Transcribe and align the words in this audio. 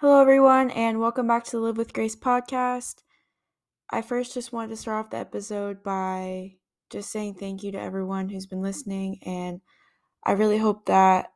Hello, 0.00 0.20
everyone, 0.20 0.70
and 0.70 1.00
welcome 1.00 1.26
back 1.26 1.42
to 1.42 1.50
the 1.50 1.58
Live 1.58 1.76
with 1.76 1.92
Grace 1.92 2.14
podcast. 2.14 3.02
I 3.90 4.00
first 4.00 4.32
just 4.32 4.52
wanted 4.52 4.68
to 4.68 4.76
start 4.76 5.04
off 5.06 5.10
the 5.10 5.16
episode 5.16 5.82
by 5.82 6.54
just 6.88 7.10
saying 7.10 7.34
thank 7.34 7.64
you 7.64 7.72
to 7.72 7.80
everyone 7.80 8.28
who's 8.28 8.46
been 8.46 8.62
listening, 8.62 9.18
and 9.26 9.60
I 10.24 10.34
really 10.34 10.58
hope 10.58 10.86
that 10.86 11.32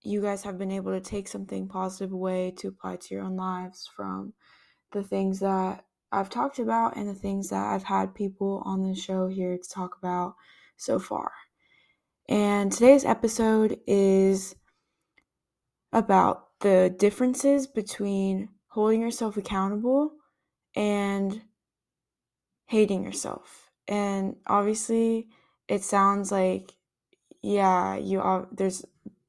you 0.00 0.22
guys 0.22 0.44
have 0.44 0.58
been 0.58 0.70
able 0.70 0.92
to 0.92 1.00
take 1.00 1.26
something 1.26 1.66
positive 1.66 2.12
away 2.12 2.52
to 2.58 2.68
apply 2.68 2.98
to 2.98 3.14
your 3.16 3.24
own 3.24 3.34
lives 3.34 3.90
from 3.96 4.32
the 4.92 5.02
things 5.02 5.40
that 5.40 5.84
I've 6.12 6.30
talked 6.30 6.60
about 6.60 6.94
and 6.94 7.08
the 7.08 7.14
things 7.14 7.48
that 7.48 7.66
I've 7.66 7.82
had 7.82 8.14
people 8.14 8.62
on 8.64 8.84
the 8.84 8.94
show 8.94 9.26
here 9.26 9.58
to 9.58 9.68
talk 9.68 9.98
about 9.98 10.36
so 10.76 11.00
far. 11.00 11.32
And 12.28 12.70
today's 12.70 13.04
episode 13.04 13.76
is 13.88 14.54
about 15.92 16.47
the 16.60 16.94
differences 16.98 17.66
between 17.66 18.48
holding 18.68 19.00
yourself 19.00 19.36
accountable 19.36 20.12
and 20.74 21.42
hating 22.66 23.02
yourself. 23.02 23.70
And 23.86 24.36
obviously, 24.46 25.28
it 25.68 25.82
sounds 25.82 26.30
like 26.30 26.72
yeah, 27.42 27.96
you 27.96 28.46
there's 28.52 28.84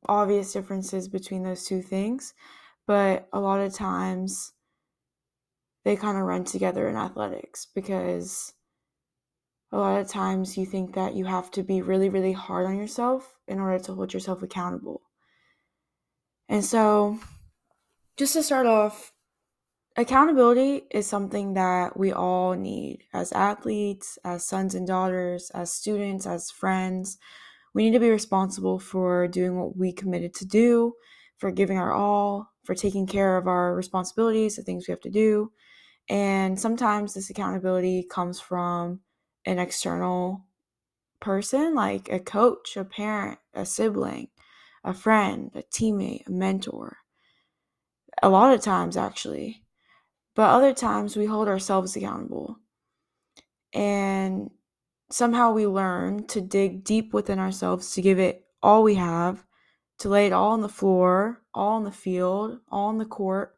obvious 0.07 0.53
differences 0.53 1.07
between 1.07 1.43
those 1.43 1.65
two 1.65 1.81
things, 1.81 2.33
but 2.87 3.27
a 3.31 3.39
lot 3.39 3.61
of 3.61 3.73
times 3.73 4.53
they 5.85 5.95
kind 5.95 6.17
of 6.17 6.23
run 6.23 6.43
together 6.43 6.87
in 6.89 6.95
athletics 6.95 7.67
because 7.73 8.53
a 9.71 9.77
lot 9.77 10.01
of 10.01 10.07
times 10.07 10.57
you 10.57 10.65
think 10.65 10.95
that 10.95 11.15
you 11.15 11.25
have 11.25 11.51
to 11.51 11.63
be 11.63 11.81
really 11.81 12.09
really 12.09 12.33
hard 12.33 12.65
on 12.65 12.77
yourself 12.77 13.37
in 13.47 13.59
order 13.59 13.79
to 13.83 13.93
hold 13.93 14.13
yourself 14.13 14.41
accountable 14.43 15.01
and 16.49 16.65
so, 16.65 17.19
just 18.17 18.33
to 18.33 18.41
start 18.41 18.65
off, 18.65 19.13
accountability 19.95 20.81
is 20.89 21.05
something 21.05 21.53
that 21.53 21.95
we 21.95 22.11
all 22.11 22.53
need 22.53 23.03
as 23.13 23.31
athletes, 23.31 24.17
as 24.25 24.47
sons 24.47 24.73
and 24.73 24.87
daughters, 24.87 25.51
as 25.53 25.71
students, 25.71 26.25
as 26.25 26.49
friends. 26.49 27.19
We 27.75 27.83
need 27.83 27.93
to 27.93 27.99
be 27.99 28.09
responsible 28.09 28.79
for 28.79 29.27
doing 29.27 29.59
what 29.59 29.77
we 29.77 29.93
committed 29.93 30.33
to 30.35 30.45
do, 30.45 30.93
for 31.37 31.51
giving 31.51 31.77
our 31.77 31.93
all, 31.93 32.51
for 32.63 32.73
taking 32.73 33.05
care 33.05 33.37
of 33.37 33.47
our 33.47 33.75
responsibilities, 33.75 34.55
the 34.55 34.63
things 34.63 34.87
we 34.87 34.91
have 34.91 35.01
to 35.01 35.11
do. 35.11 35.51
And 36.09 36.59
sometimes 36.59 37.13
this 37.13 37.29
accountability 37.29 38.07
comes 38.09 38.39
from 38.39 39.01
an 39.45 39.59
external 39.59 40.45
person, 41.19 41.75
like 41.75 42.09
a 42.11 42.19
coach, 42.19 42.75
a 42.75 42.83
parent, 42.83 43.37
a 43.53 43.67
sibling 43.67 44.29
a 44.89 44.93
friend, 44.93 45.51
a 45.53 45.61
teammate, 45.61 46.27
a 46.27 46.31
mentor. 46.31 46.97
A 48.21 48.29
lot 48.29 48.53
of 48.53 48.61
times, 48.61 48.97
actually. 48.97 49.63
But 50.35 50.49
other 50.49 50.73
times, 50.73 51.15
we 51.15 51.25
hold 51.25 51.47
ourselves 51.47 51.95
accountable. 51.95 52.57
And 53.71 54.49
somehow 55.11 55.51
we 55.51 55.67
learn 55.67 56.25
to 56.27 56.41
dig 56.41 56.83
deep 56.83 57.13
within 57.13 57.39
ourselves 57.39 57.91
to 57.93 58.01
give 58.01 58.19
it 58.19 58.43
all 58.63 58.83
we 58.83 58.95
have, 58.95 59.45
to 59.99 60.09
lay 60.09 60.25
it 60.25 60.33
all 60.33 60.51
on 60.51 60.61
the 60.61 60.67
floor, 60.69 61.41
all 61.53 61.75
on 61.75 61.83
the 61.83 61.91
field, 61.91 62.59
all 62.69 62.87
on 62.87 62.97
the 62.97 63.05
court. 63.05 63.55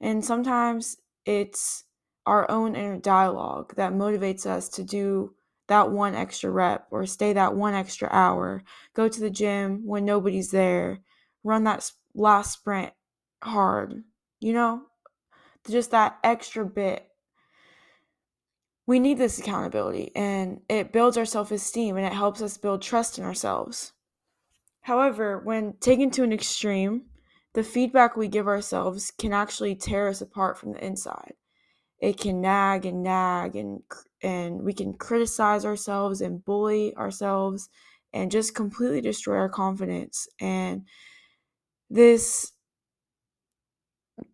And 0.00 0.24
sometimes 0.24 0.96
it's 1.26 1.84
our 2.24 2.50
own 2.50 2.74
inner 2.76 2.98
dialogue 2.98 3.74
that 3.76 3.92
motivates 3.92 4.46
us 4.46 4.68
to 4.70 4.82
do 4.82 5.34
that 5.68 5.90
one 5.90 6.14
extra 6.14 6.50
rep 6.50 6.86
or 6.90 7.06
stay 7.06 7.32
that 7.32 7.54
one 7.54 7.74
extra 7.74 8.08
hour, 8.10 8.62
go 8.94 9.08
to 9.08 9.20
the 9.20 9.30
gym 9.30 9.86
when 9.86 10.04
nobody's 10.04 10.50
there, 10.50 11.00
run 11.44 11.64
that 11.64 11.90
last 12.14 12.52
sprint 12.52 12.92
hard, 13.42 14.02
you 14.40 14.52
know, 14.52 14.82
just 15.68 15.90
that 15.92 16.18
extra 16.22 16.64
bit. 16.64 17.08
We 18.86 18.98
need 18.98 19.18
this 19.18 19.38
accountability 19.38 20.10
and 20.16 20.60
it 20.68 20.92
builds 20.92 21.16
our 21.16 21.24
self 21.24 21.50
esteem 21.52 21.96
and 21.96 22.06
it 22.06 22.12
helps 22.12 22.42
us 22.42 22.56
build 22.56 22.82
trust 22.82 23.18
in 23.18 23.24
ourselves. 23.24 23.92
However, 24.82 25.38
when 25.38 25.74
taken 25.74 26.10
to 26.12 26.24
an 26.24 26.32
extreme, 26.32 27.02
the 27.52 27.62
feedback 27.62 28.16
we 28.16 28.26
give 28.26 28.48
ourselves 28.48 29.12
can 29.16 29.32
actually 29.32 29.76
tear 29.76 30.08
us 30.08 30.20
apart 30.20 30.58
from 30.58 30.72
the 30.72 30.84
inside 30.84 31.34
it 32.02 32.18
can 32.18 32.40
nag 32.40 32.84
and 32.84 33.02
nag 33.02 33.54
and 33.56 33.80
and 34.22 34.62
we 34.62 34.72
can 34.72 34.94
criticize 34.94 35.64
ourselves 35.64 36.20
and 36.20 36.44
bully 36.44 36.94
ourselves 36.96 37.68
and 38.12 38.30
just 38.30 38.54
completely 38.54 39.00
destroy 39.00 39.36
our 39.36 39.48
confidence. 39.48 40.28
And 40.40 40.86
this 41.90 42.52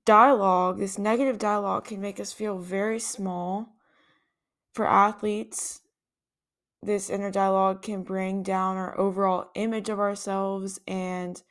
dialogue 0.05 0.79
this 0.79 0.99
negative 0.99 1.39
dialogue 1.39 1.85
can 1.87 2.01
make 2.01 2.21
us 2.21 2.33
feel 2.33 2.59
very 2.59 2.99
small. 2.99 3.75
For 4.75 4.87
athletes 4.87 5.81
this 6.83 7.11
inner 7.11 7.31
dialogue 7.31 7.83
can 7.83 8.03
bring 8.05 8.43
down 8.43 8.77
our 8.77 8.99
overall 8.99 9.51
image 9.55 9.89
of 9.89 9.99
ourselves 9.99 10.79
and 10.87 11.43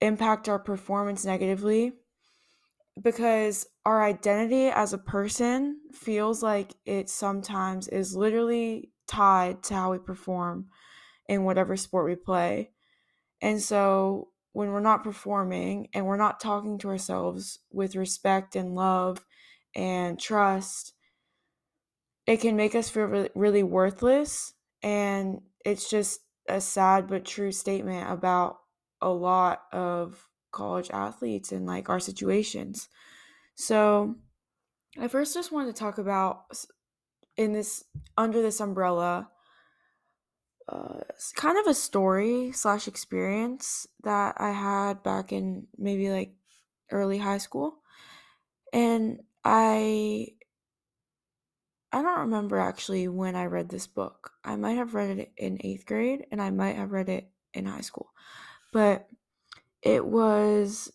impact 0.00 0.48
our 0.48 0.58
performance 0.58 1.24
negatively 1.24 1.92
because 3.00 3.66
our 3.84 4.04
identity 4.04 4.66
as 4.66 4.92
a 4.92 4.98
person 4.98 5.80
feels 5.92 6.42
like 6.42 6.72
it 6.84 7.08
sometimes 7.08 7.88
is 7.88 8.14
literally 8.14 8.90
tied 9.06 9.62
to 9.64 9.74
how 9.74 9.92
we 9.92 9.98
perform 9.98 10.66
in 11.28 11.44
whatever 11.44 11.76
sport 11.76 12.06
we 12.06 12.16
play. 12.16 12.70
And 13.40 13.60
so 13.60 14.28
when 14.52 14.70
we're 14.70 14.80
not 14.80 15.04
performing 15.04 15.88
and 15.94 16.06
we're 16.06 16.16
not 16.16 16.40
talking 16.40 16.78
to 16.78 16.88
ourselves 16.88 17.58
with 17.72 17.96
respect 17.96 18.54
and 18.54 18.74
love 18.74 19.24
and 19.74 20.18
trust, 20.18 20.92
it 22.26 22.40
can 22.40 22.56
make 22.56 22.74
us 22.74 22.88
feel 22.88 23.28
really, 23.34 23.62
worthless. 23.62 24.52
And 24.82 25.40
it's 25.64 25.88
just 25.88 26.20
a 26.48 26.60
sad 26.60 27.08
but 27.08 27.24
true 27.24 27.52
statement 27.52 28.10
about 28.10 28.58
a 29.00 29.08
lot 29.08 29.62
of 29.72 30.28
college 30.52 30.90
athletes 30.90 31.52
and 31.52 31.66
like 31.66 31.88
our 31.88 32.00
situations. 32.00 32.88
So, 33.54 34.16
I 35.00 35.08
first 35.08 35.34
just 35.34 35.52
wanted 35.52 35.74
to 35.74 35.78
talk 35.78 35.98
about 35.98 36.44
in 37.36 37.52
this 37.52 37.84
under 38.16 38.42
this 38.42 38.60
umbrella 38.60 39.30
uh, 40.68 41.00
kind 41.34 41.58
of 41.58 41.66
a 41.66 41.74
story 41.74 42.52
slash 42.52 42.86
experience 42.88 43.86
that 44.04 44.36
I 44.38 44.50
had 44.50 45.02
back 45.02 45.32
in 45.32 45.66
maybe 45.76 46.10
like 46.10 46.34
early 46.90 47.18
high 47.18 47.38
school, 47.38 47.78
and 48.72 49.20
I 49.44 50.28
I 51.92 52.02
don't 52.02 52.20
remember 52.20 52.58
actually 52.58 53.08
when 53.08 53.36
I 53.36 53.46
read 53.46 53.68
this 53.68 53.86
book. 53.86 54.32
I 54.44 54.56
might 54.56 54.76
have 54.78 54.94
read 54.94 55.18
it 55.18 55.32
in 55.36 55.58
eighth 55.60 55.84
grade, 55.86 56.26
and 56.30 56.40
I 56.40 56.50
might 56.50 56.76
have 56.76 56.92
read 56.92 57.08
it 57.08 57.30
in 57.54 57.66
high 57.66 57.80
school, 57.80 58.12
but 58.72 59.08
it 59.82 60.06
was 60.06 60.92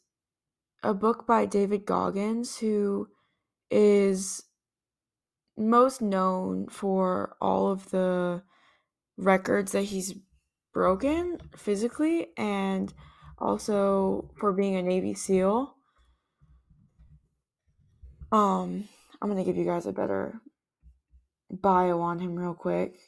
a 0.82 0.94
book 0.94 1.28
by 1.28 1.46
David 1.46 1.86
Goggins, 1.86 2.58
who 2.58 3.08
is 3.70 4.44
most 5.58 6.02
known 6.02 6.68
for 6.68 7.36
all 7.42 7.72
of 7.72 7.90
the 7.90 8.44
records 9.18 9.72
that 9.74 9.84
he's 9.84 10.14
broken 10.74 11.40
physically 11.56 12.28
and 12.38 12.94
also 13.40 14.32
for 14.40 14.54
being 14.54 14.76
a 14.76 14.84
Navy 14.84 15.14
SEAL. 15.14 15.76
Um, 18.32 18.88
I'm 19.22 19.30
gonna 19.30 19.44
give 19.44 19.58
you 19.58 19.66
guys 19.66 19.86
a 19.86 19.92
better 19.92 20.40
bio 21.50 22.00
on 22.02 22.20
him 22.20 22.36
real 22.36 22.54
quick. 22.54 23.00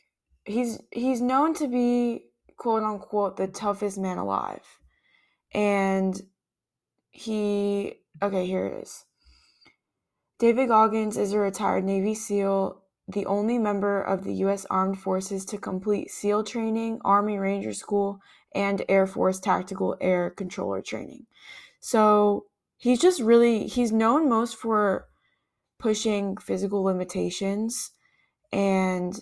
He's 0.45 0.81
he's 0.91 1.21
known 1.21 1.53
to 1.55 1.67
be 1.67 2.23
quote 2.57 2.83
unquote 2.83 3.37
the 3.37 3.47
toughest 3.47 3.97
man 3.97 4.17
alive 4.17 4.78
and 5.53 6.21
he 7.09 7.95
okay 8.21 8.45
here 8.45 8.65
it 8.65 8.83
is. 8.83 9.05
David 10.39 10.69
goggins 10.69 11.17
is 11.17 11.33
a 11.33 11.39
retired 11.39 11.83
navy 11.83 12.15
seal 12.15 12.83
the 13.07 13.25
only 13.25 13.57
member 13.57 14.01
of 14.01 14.23
the 14.23 14.33
u.s 14.35 14.65
armed 14.69 14.99
forces 14.99 15.43
to 15.45 15.57
complete 15.57 16.11
seal 16.11 16.43
training 16.43 16.99
army 17.03 17.37
ranger 17.37 17.73
school 17.73 18.21
and 18.53 18.83
air 18.87 19.07
force 19.07 19.39
tactical 19.39 19.97
air 19.99 20.29
controller 20.29 20.81
training. 20.81 21.25
So 21.79 22.45
he's 22.77 23.01
just 23.01 23.19
really 23.21 23.67
he's 23.67 23.91
known 23.91 24.29
most 24.29 24.55
for 24.55 25.07
pushing 25.79 26.37
physical 26.37 26.83
limitations 26.83 27.91
and 28.51 29.19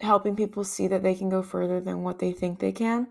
helping 0.00 0.36
people 0.36 0.64
see 0.64 0.86
that 0.88 1.02
they 1.02 1.14
can 1.14 1.28
go 1.28 1.42
further 1.42 1.80
than 1.80 2.02
what 2.02 2.18
they 2.18 2.32
think 2.32 2.58
they 2.58 2.72
can 2.72 3.08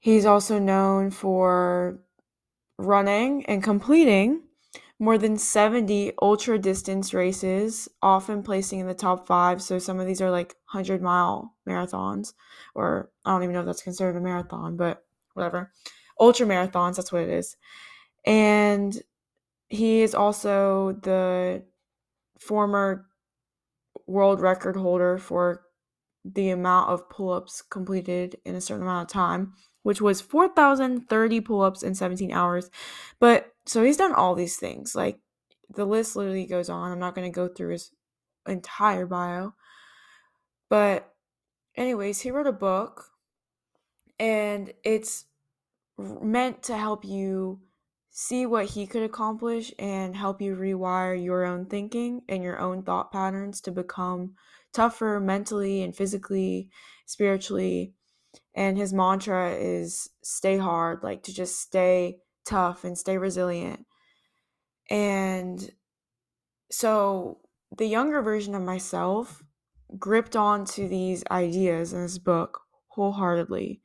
He's 0.00 0.24
also 0.24 0.58
known 0.58 1.10
for 1.10 2.00
running 2.78 3.44
and 3.46 3.62
completing 3.62 4.42
more 5.00 5.18
than 5.18 5.38
70 5.38 6.12
ultra 6.20 6.58
distance 6.58 7.14
races, 7.14 7.88
often 8.02 8.42
placing 8.42 8.80
in 8.80 8.86
the 8.86 8.94
top 8.94 9.26
five. 9.26 9.62
So 9.62 9.78
some 9.78 10.00
of 10.00 10.06
these 10.06 10.20
are 10.20 10.30
like 10.30 10.54
100 10.72 11.00
mile 11.02 11.54
marathons, 11.68 12.32
or 12.74 13.10
I 13.24 13.30
don't 13.32 13.44
even 13.44 13.54
know 13.54 13.60
if 13.60 13.66
that's 13.66 13.82
considered 13.82 14.16
a 14.16 14.20
marathon, 14.20 14.76
but 14.76 15.04
whatever. 15.34 15.72
ultra 16.20 16.46
marathons. 16.46 16.96
That's 16.96 17.12
what 17.12 17.22
it 17.22 17.28
is. 17.28 17.56
And 18.26 19.00
he 19.68 20.02
is 20.02 20.14
also 20.14 20.98
the 21.02 21.64
former 22.40 23.06
world 24.06 24.40
record 24.40 24.76
holder 24.76 25.18
for 25.18 25.62
the 26.24 26.50
amount 26.50 26.90
of 26.90 27.08
pull 27.08 27.30
ups 27.30 27.62
completed 27.62 28.36
in 28.44 28.54
a 28.54 28.60
certain 28.60 28.82
amount 28.82 29.08
of 29.08 29.12
time, 29.12 29.54
which 29.88 30.02
was 30.02 30.20
4,030 30.20 31.40
pull 31.40 31.62
ups 31.62 31.82
in 31.82 31.94
17 31.94 32.30
hours. 32.30 32.68
But 33.20 33.54
so 33.64 33.82
he's 33.82 33.96
done 33.96 34.12
all 34.12 34.34
these 34.34 34.56
things. 34.56 34.94
Like 34.94 35.18
the 35.74 35.86
list 35.86 36.14
literally 36.14 36.44
goes 36.44 36.68
on. 36.68 36.92
I'm 36.92 36.98
not 36.98 37.14
going 37.14 37.26
to 37.26 37.34
go 37.34 37.48
through 37.48 37.70
his 37.70 37.90
entire 38.46 39.06
bio. 39.06 39.54
But, 40.68 41.10
anyways, 41.74 42.20
he 42.20 42.30
wrote 42.30 42.46
a 42.46 42.52
book 42.52 43.06
and 44.18 44.74
it's 44.84 45.24
meant 45.96 46.64
to 46.64 46.76
help 46.76 47.02
you 47.06 47.62
see 48.10 48.44
what 48.44 48.66
he 48.66 48.86
could 48.86 49.04
accomplish 49.04 49.72
and 49.78 50.14
help 50.14 50.42
you 50.42 50.54
rewire 50.54 51.24
your 51.24 51.46
own 51.46 51.64
thinking 51.64 52.20
and 52.28 52.42
your 52.42 52.58
own 52.58 52.82
thought 52.82 53.10
patterns 53.10 53.62
to 53.62 53.70
become 53.70 54.34
tougher 54.74 55.18
mentally 55.18 55.80
and 55.80 55.96
physically, 55.96 56.68
spiritually. 57.06 57.94
And 58.54 58.76
his 58.76 58.92
mantra 58.92 59.52
is 59.52 60.10
stay 60.22 60.58
hard, 60.58 61.02
like 61.02 61.22
to 61.24 61.34
just 61.34 61.60
stay 61.60 62.18
tough 62.44 62.84
and 62.84 62.96
stay 62.96 63.18
resilient. 63.18 63.86
And 64.90 65.70
so 66.70 67.40
the 67.76 67.86
younger 67.86 68.22
version 68.22 68.54
of 68.54 68.62
myself 68.62 69.42
gripped 69.98 70.36
onto 70.36 70.88
these 70.88 71.24
ideas 71.30 71.92
in 71.92 72.02
this 72.02 72.18
book 72.18 72.60
wholeheartedly. 72.88 73.80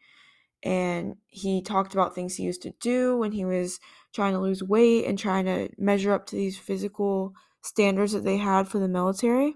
And 0.63 1.17
he 1.27 1.61
talked 1.61 1.93
about 1.93 2.15
things 2.15 2.35
he 2.35 2.43
used 2.43 2.61
to 2.63 2.73
do 2.81 3.17
when 3.17 3.33
he 3.33 3.45
was 3.45 3.79
trying 4.13 4.33
to 4.33 4.39
lose 4.39 4.63
weight 4.63 5.05
and 5.05 5.19
trying 5.19 5.45
to 5.45 5.69
measure 5.77 6.13
up 6.13 6.25
to 6.27 6.35
these 6.35 6.57
physical 6.57 7.33
standards 7.61 8.13
that 8.13 8.23
they 8.23 8.37
had 8.37 8.67
for 8.67 8.79
the 8.79 8.87
military. 8.87 9.55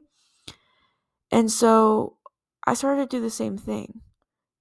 And 1.32 1.52
so 1.52 2.18
I 2.66 2.74
started 2.74 3.10
to 3.10 3.18
do 3.18 3.22
the 3.22 3.30
same 3.30 3.58
thing 3.58 4.02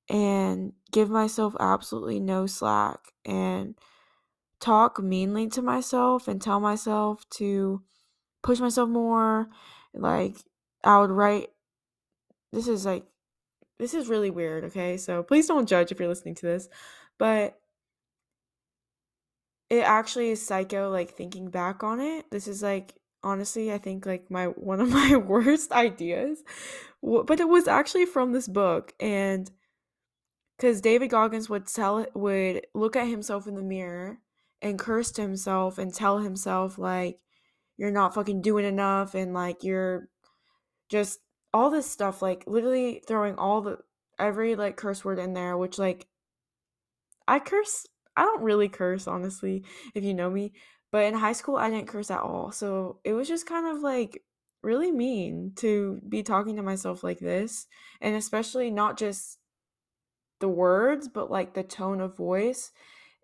and 0.09 0.73
give 0.93 1.11
myself 1.11 1.57
absolutely 1.59 2.21
no 2.21 2.47
slack 2.47 3.13
and 3.25 3.75
talk 4.61 5.03
meanly 5.03 5.49
to 5.49 5.63
myself 5.63 6.29
and 6.29 6.41
tell 6.41 6.61
myself 6.61 7.29
to 7.31 7.83
push 8.43 8.61
myself 8.61 8.89
more. 8.89 9.49
Like, 9.95 10.37
I 10.85 10.99
would 11.01 11.11
write, 11.11 11.49
this 12.53 12.69
is 12.69 12.87
like, 12.87 13.05
this 13.79 13.95
is 13.95 14.09
really 14.09 14.31
weird, 14.31 14.65
okay? 14.65 14.97
So 14.97 15.23
please 15.23 15.47
don't 15.47 15.69
judge 15.69 15.93
if 15.93 15.99
you're 15.99 16.09
listening 16.09 16.37
to 16.37 16.47
this. 16.47 16.69
But 17.19 17.59
it 19.69 19.81
actually 19.81 20.31
is 20.31 20.47
psycho, 20.47 20.91
like, 20.91 21.11
thinking 21.11 21.51
back 21.51 21.83
on 21.83 22.01
it. 22.01 22.31
This 22.31 22.47
is 22.47 22.63
like, 22.63 22.95
honestly, 23.23 23.73
I 23.73 23.79
think 23.79 24.07
like 24.07 24.31
my 24.31 24.47
one 24.47 24.81
of 24.81 24.91
my 24.91 25.17
worst 25.29 25.73
ideas. 25.73 26.43
But 27.03 27.41
it 27.41 27.49
was 27.49 27.69
actually 27.69 28.07
from 28.07 28.33
this 28.33 28.49
book. 28.49 28.95
And 29.01 29.51
because 30.57 30.81
David 30.81 31.11
Goggins 31.11 31.49
would 31.49 31.67
tell 31.67 32.07
would 32.15 32.67
look 32.75 32.97
at 32.97 33.09
himself 33.09 33.47
in 33.47 33.55
the 33.55 33.63
mirror 33.63 34.19
and 34.63 34.79
curse 34.79 35.11
to 35.13 35.23
himself 35.23 35.79
and 35.79 35.93
tell 35.93 36.19
himself 36.19 36.79
like 36.79 37.19
you're 37.77 37.91
not 37.91 38.15
fucking 38.15 38.41
doing 38.41 38.65
enough 38.65 39.15
and 39.15 39.35
like 39.35 39.63
you're 39.63 40.09
just 40.89 41.21
all 41.53 41.71
this 41.71 41.91
stuff 41.91 42.23
like 42.23 42.45
literally 42.47 43.03
throwing 43.07 43.35
all 43.37 43.61
the 43.61 43.79
every 44.19 44.55
like 44.57 44.77
curse 44.77 45.05
word 45.05 45.19
in 45.19 45.35
there 45.35 45.57
which 45.57 45.79
like 45.79 46.07
I 47.29 47.39
curse 47.39 47.87
I 48.17 48.23
don't 48.23 48.43
really 48.43 48.69
curse 48.69 49.07
honestly 49.07 49.65
if 49.95 50.05
you 50.05 50.15
know 50.15 50.31
me 50.31 50.53
but 50.91 51.05
in 51.05 51.15
high 51.15 51.33
school 51.33 51.57
I 51.57 51.71
didn't 51.71 51.89
curse 51.89 52.11
at 52.11 52.21
all 52.21 52.51
so 52.51 53.01
it 53.05 53.13
was 53.13 53.29
just 53.29 53.47
kind 53.47 53.67
of 53.67 53.83
like 53.83 54.23
really 54.63 54.91
mean 54.91 55.53
to 55.57 56.01
be 56.09 56.23
talking 56.23 56.57
to 56.57 56.63
myself 56.63 57.05
like 57.05 57.19
this 57.19 57.67
and 58.01 58.17
especially 58.17 58.71
not 58.71 58.97
just 58.97 59.39
the 60.41 60.49
words 60.49 61.09
but 61.09 61.31
like 61.31 61.55
the 61.55 61.63
tone 61.63 62.01
of 62.01 62.17
voice 62.17 62.73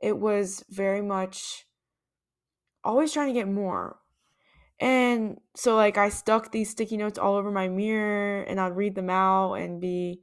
it 0.01 0.19
was 0.19 0.65
very 0.71 1.03
much 1.03 1.67
always 2.85 3.13
trying 3.13 3.29
to 3.29 3.39
get 3.39 3.49
more 3.49 3.99
and 4.83 5.41
so 5.55 5.77
like 5.77 5.97
I 5.97 6.09
stuck 6.09 6.51
these 6.51 6.71
sticky 6.71 6.97
notes 6.97 7.17
all 7.17 7.37
over 7.37 7.53
my 7.53 7.69
mirror 7.69 8.43
and 8.43 8.61
I'd 8.61 8.77
read 8.77 8.97
them 8.97 9.11
out 9.11 9.55
and 9.55 9.81
be 9.81 10.23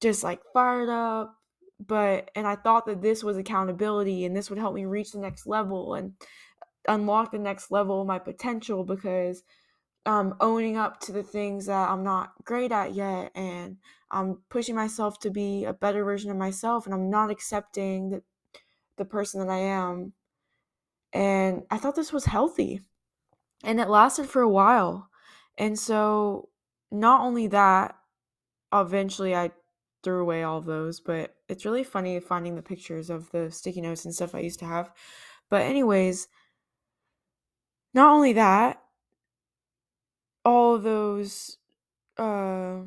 just 0.00 0.24
like 0.24 0.40
fired 0.54 0.88
up. 0.88 1.36
But 1.78 2.30
and 2.34 2.46
I 2.46 2.56
thought 2.56 2.86
that 2.86 3.02
this 3.02 3.22
was 3.22 3.36
accountability 3.36 4.24
and 4.24 4.34
this 4.34 4.48
would 4.48 4.58
help 4.58 4.74
me 4.74 4.86
reach 4.86 5.12
the 5.12 5.18
next 5.18 5.46
level 5.46 5.92
and 5.92 6.14
unlock 6.88 7.32
the 7.32 7.38
next 7.38 7.70
level 7.70 8.00
of 8.00 8.06
my 8.06 8.18
potential 8.18 8.82
because 8.82 9.42
I'm 10.04 10.34
owning 10.40 10.76
up 10.76 11.00
to 11.00 11.12
the 11.12 11.22
things 11.22 11.66
that 11.66 11.88
I'm 11.90 12.02
not 12.02 12.32
great 12.44 12.72
at 12.72 12.94
yet 12.94 13.30
and 13.34 13.76
I'm 14.10 14.38
pushing 14.50 14.74
myself 14.74 15.20
to 15.20 15.30
be 15.30 15.64
a 15.64 15.72
better 15.72 16.04
version 16.04 16.30
of 16.30 16.36
myself 16.36 16.86
and 16.86 16.94
I'm 16.94 17.08
not 17.10 17.30
accepting 17.30 18.10
the 18.10 18.22
the 18.96 19.04
person 19.04 19.40
that 19.40 19.52
I 19.52 19.58
am. 19.58 20.12
And 21.12 21.62
I 21.70 21.78
thought 21.78 21.96
this 21.96 22.12
was 22.12 22.24
healthy 22.24 22.80
and 23.64 23.80
it 23.80 23.88
lasted 23.88 24.26
for 24.26 24.42
a 24.42 24.48
while. 24.48 25.08
And 25.58 25.78
so, 25.78 26.48
not 26.90 27.20
only 27.20 27.46
that, 27.48 27.96
eventually 28.72 29.34
I 29.34 29.50
threw 30.02 30.22
away 30.22 30.42
all 30.42 30.60
those, 30.60 31.00
but 31.00 31.34
it's 31.48 31.64
really 31.64 31.84
funny 31.84 32.18
finding 32.20 32.54
the 32.56 32.62
pictures 32.62 33.10
of 33.10 33.30
the 33.30 33.50
sticky 33.50 33.82
notes 33.82 34.04
and 34.04 34.14
stuff 34.14 34.34
I 34.34 34.40
used 34.40 34.58
to 34.60 34.64
have. 34.66 34.90
But, 35.50 35.62
anyways, 35.62 36.28
not 37.94 38.10
only 38.10 38.32
that, 38.34 38.82
all 40.44 40.78
those, 40.78 41.58
uh, 42.18 42.80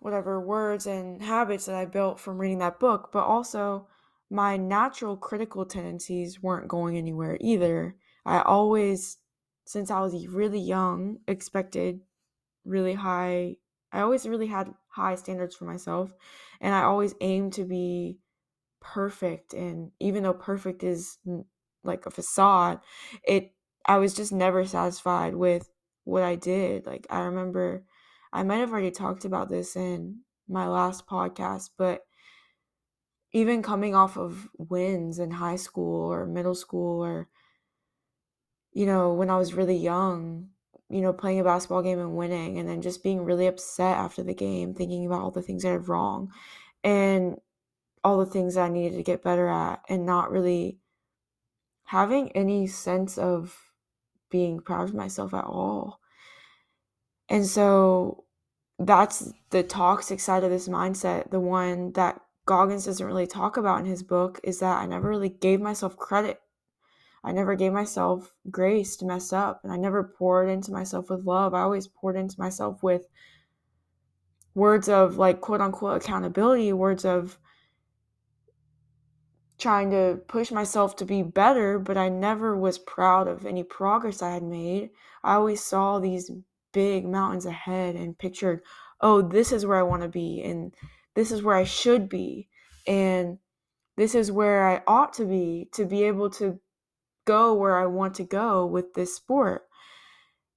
whatever 0.00 0.40
words 0.40 0.86
and 0.86 1.22
habits 1.22 1.66
that 1.66 1.74
I 1.74 1.84
built 1.86 2.20
from 2.20 2.38
reading 2.38 2.58
that 2.58 2.80
book, 2.80 3.10
but 3.12 3.24
also 3.24 3.88
my 4.30 4.56
natural 4.56 5.16
critical 5.16 5.64
tendencies 5.64 6.42
weren't 6.42 6.68
going 6.68 6.96
anywhere 6.96 7.38
either. 7.40 7.96
I 8.26 8.40
always 8.40 9.18
since 9.64 9.90
I 9.90 10.00
was 10.00 10.26
really 10.28 10.60
young, 10.60 11.18
expected 11.26 12.00
really 12.64 12.94
high. 12.94 13.56
I 13.92 14.00
always 14.00 14.26
really 14.26 14.46
had 14.46 14.74
high 14.88 15.14
standards 15.14 15.54
for 15.54 15.64
myself, 15.64 16.12
and 16.60 16.74
I 16.74 16.82
always 16.82 17.14
aimed 17.20 17.54
to 17.54 17.64
be 17.64 18.18
perfect. 18.80 19.54
And 19.54 19.90
even 20.00 20.22
though 20.22 20.34
perfect 20.34 20.82
is 20.82 21.18
like 21.82 22.06
a 22.06 22.10
facade, 22.10 22.80
it 23.26 23.52
I 23.86 23.98
was 23.98 24.14
just 24.14 24.32
never 24.32 24.64
satisfied 24.64 25.34
with 25.34 25.70
what 26.04 26.22
I 26.22 26.36
did. 26.36 26.86
Like 26.86 27.06
I 27.10 27.20
remember, 27.20 27.84
I 28.32 28.42
might 28.42 28.58
have 28.58 28.72
already 28.72 28.90
talked 28.90 29.24
about 29.24 29.48
this 29.50 29.76
in 29.76 30.20
my 30.48 30.68
last 30.68 31.06
podcast, 31.06 31.70
but 31.76 32.06
even 33.32 33.62
coming 33.62 33.94
off 33.94 34.16
of 34.16 34.48
wins 34.58 35.18
in 35.18 35.32
high 35.32 35.56
school 35.56 36.12
or 36.12 36.26
middle 36.26 36.54
school 36.54 37.04
or 37.04 37.28
you 38.74 38.86
know, 38.86 39.14
when 39.14 39.30
I 39.30 39.38
was 39.38 39.54
really 39.54 39.76
young, 39.76 40.48
you 40.90 41.00
know, 41.00 41.12
playing 41.12 41.40
a 41.40 41.44
basketball 41.44 41.82
game 41.82 42.00
and 42.00 42.16
winning, 42.16 42.58
and 42.58 42.68
then 42.68 42.82
just 42.82 43.02
being 43.02 43.24
really 43.24 43.46
upset 43.46 43.96
after 43.96 44.22
the 44.22 44.34
game, 44.34 44.74
thinking 44.74 45.06
about 45.06 45.22
all 45.22 45.30
the 45.30 45.42
things 45.42 45.64
I 45.64 45.70
did 45.70 45.88
wrong 45.88 46.32
and 46.82 47.36
all 48.02 48.18
the 48.18 48.26
things 48.26 48.56
I 48.56 48.68
needed 48.68 48.96
to 48.96 49.02
get 49.02 49.22
better 49.22 49.48
at, 49.48 49.80
and 49.88 50.04
not 50.04 50.30
really 50.30 50.78
having 51.84 52.32
any 52.32 52.66
sense 52.66 53.16
of 53.16 53.63
being 54.30 54.60
proud 54.60 54.88
of 54.88 54.94
myself 54.94 55.34
at 55.34 55.44
all. 55.44 56.00
And 57.28 57.46
so 57.46 58.24
that's 58.78 59.32
the 59.50 59.62
toxic 59.62 60.20
side 60.20 60.44
of 60.44 60.50
this 60.50 60.68
mindset, 60.68 61.30
the 61.30 61.40
one 61.40 61.92
that 61.92 62.20
Goggins 62.46 62.84
doesn't 62.84 63.06
really 63.06 63.26
talk 63.26 63.56
about 63.56 63.80
in 63.80 63.86
his 63.86 64.02
book, 64.02 64.40
is 64.42 64.60
that 64.60 64.82
I 64.82 64.86
never 64.86 65.08
really 65.08 65.30
gave 65.30 65.60
myself 65.60 65.96
credit 65.96 66.40
I 67.24 67.32
never 67.32 67.54
gave 67.54 67.72
myself 67.72 68.34
grace 68.50 68.96
to 68.96 69.06
mess 69.06 69.32
up 69.32 69.64
and 69.64 69.72
I 69.72 69.76
never 69.76 70.04
poured 70.04 70.50
into 70.50 70.70
myself 70.70 71.08
with 71.08 71.24
love. 71.24 71.54
I 71.54 71.62
always 71.62 71.86
poured 71.86 72.16
into 72.16 72.38
myself 72.38 72.82
with 72.82 73.08
words 74.54 74.90
of 74.90 75.16
like 75.16 75.40
quote 75.40 75.62
unquote 75.62 76.02
accountability, 76.02 76.72
words 76.74 77.06
of 77.06 77.38
trying 79.64 79.90
to 79.90 80.20
push 80.28 80.50
myself 80.50 80.94
to 80.94 81.06
be 81.06 81.22
better, 81.22 81.78
but 81.78 81.96
I 81.96 82.10
never 82.10 82.54
was 82.54 82.76
proud 82.76 83.28
of 83.28 83.46
any 83.46 83.62
progress 83.62 84.20
I 84.20 84.32
had 84.32 84.42
made. 84.42 84.90
I 85.22 85.36
always 85.36 85.64
saw 85.64 85.98
these 85.98 86.30
big 86.74 87.06
mountains 87.06 87.46
ahead 87.46 87.94
and 87.94 88.18
pictured, 88.18 88.60
oh, 89.00 89.22
this 89.22 89.52
is 89.52 89.64
where 89.64 89.78
I 89.78 89.82
want 89.82 90.02
to 90.02 90.08
be 90.08 90.42
and 90.42 90.74
this 91.14 91.32
is 91.32 91.42
where 91.42 91.56
I 91.56 91.64
should 91.64 92.10
be 92.10 92.50
and 92.86 93.38
this 93.96 94.14
is 94.14 94.30
where 94.30 94.68
I 94.68 94.82
ought 94.86 95.14
to 95.14 95.24
be 95.24 95.70
to 95.72 95.86
be 95.86 96.02
able 96.02 96.28
to 96.32 96.60
go 97.24 97.54
where 97.54 97.78
I 97.78 97.86
want 97.86 98.16
to 98.16 98.24
go 98.24 98.66
with 98.66 98.92
this 98.92 99.16
sport 99.16 99.62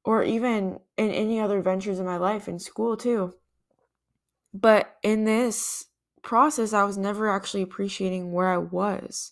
or 0.04 0.22
even 0.22 0.82
in 0.98 1.12
any 1.12 1.40
other 1.40 1.62
ventures 1.62 2.00
in 2.00 2.06
my 2.06 2.18
life 2.18 2.50
in 2.50 2.60
school 2.60 2.98
too. 2.98 3.36
But 4.54 4.98
in 5.02 5.24
this 5.24 5.86
process, 6.28 6.74
I 6.74 6.84
was 6.84 6.98
never 6.98 7.30
actually 7.30 7.62
appreciating 7.64 8.34
where 8.34 8.50
I 8.50 8.58
was. 8.58 9.32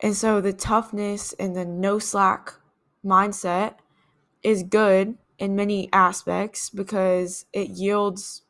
And 0.00 0.16
so 0.16 0.40
the 0.40 0.52
toughness 0.52 1.32
and 1.34 1.56
the 1.56 1.64
no 1.64 1.98
slack 1.98 2.54
mindset 3.04 3.74
is 4.44 4.62
good 4.62 5.18
in 5.38 5.56
many 5.56 5.88
aspects 5.92 6.70
because 6.70 7.46
it 7.52 7.70
yields 7.70 8.42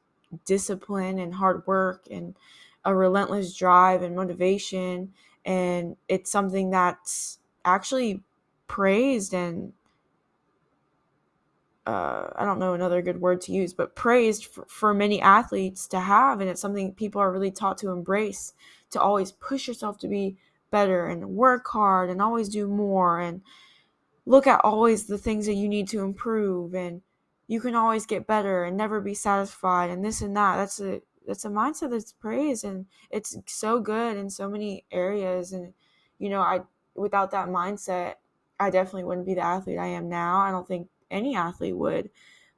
discipline 0.45 1.19
and 1.19 1.35
hard 1.35 1.67
work 1.67 2.07
and 2.11 2.37
a 2.85 2.95
relentless 2.95 3.57
drive 3.57 4.03
and 4.03 4.15
motivation 4.15 5.15
and 5.47 5.97
it's 6.09 6.31
something 6.31 6.71
that's 6.71 7.39
actually 7.65 8.23
praised 8.67 9.33
and 9.33 9.73
uh, 11.87 12.29
I 12.35 12.45
don't 12.45 12.59
know 12.59 12.73
another 12.73 13.03
good 13.03 13.21
word 13.21 13.41
to 13.43 13.53
use, 13.53 13.75
but 13.75 13.95
praised 13.95 14.47
for, 14.47 14.65
for 14.67 14.95
many 14.95 15.21
athletes 15.21 15.87
to 15.89 16.01
have. 16.01 16.41
And 16.41 16.49
it's 16.49 16.61
something 16.61 16.93
people 16.95 17.21
are 17.21 17.33
really 17.33 17.51
taught 17.51 17.79
to 17.79 17.91
embrace 17.91 18.55
to 18.91 19.01
always 19.01 19.33
push 19.33 19.69
yourself 19.69 19.99
to 19.99 20.09
be 20.09 20.37
better 20.71 21.07
and 21.07 21.31
work 21.31 21.67
hard 21.69 22.11
and 22.11 22.23
always 22.23 22.49
do 22.49 22.67
more 22.67 23.21
and 23.21 23.43
look 24.27 24.47
at 24.47 24.61
always 24.65 25.07
the 25.07 25.19
things 25.19 25.47
that 25.47 25.55
you 25.55 25.69
need 25.69 25.89
to 25.89 26.01
improve 26.01 26.75
and 26.75 27.03
you 27.47 27.61
can 27.61 27.75
always 27.75 28.07
get 28.07 28.27
better 28.27 28.65
and 28.65 28.77
never 28.77 29.01
be 29.01 29.15
satisfied 29.15 29.91
and 29.91 30.05
this 30.05 30.23
and 30.23 30.37
that. 30.37 30.57
That's 30.57 30.81
a 30.81 31.03
that's 31.27 31.45
a 31.45 31.49
mindset 31.49 31.91
that's 31.91 32.13
praised 32.13 32.65
and 32.65 32.87
it's 33.11 33.37
so 33.47 33.81
good 33.81 34.17
in 34.17 34.31
so 34.31 34.49
many 34.49 34.85
areas 34.91 35.53
and 35.53 35.75
you 36.19 36.31
know, 36.31 36.41
I 36.41 36.61
without 36.95 37.31
that 37.33 37.49
mindset, 37.49 38.15
I 38.59 38.71
definitely 38.71 39.05
wouldn't 39.05 39.27
be 39.27 39.35
the 39.35 39.41
athlete 39.41 39.79
I 39.79 39.87
am 39.87 40.09
now. 40.09 40.41
I 40.41 40.51
don't 40.51 40.67
think 40.67 40.89
any 41.11 41.35
athlete 41.37 41.77
would. 41.77 42.11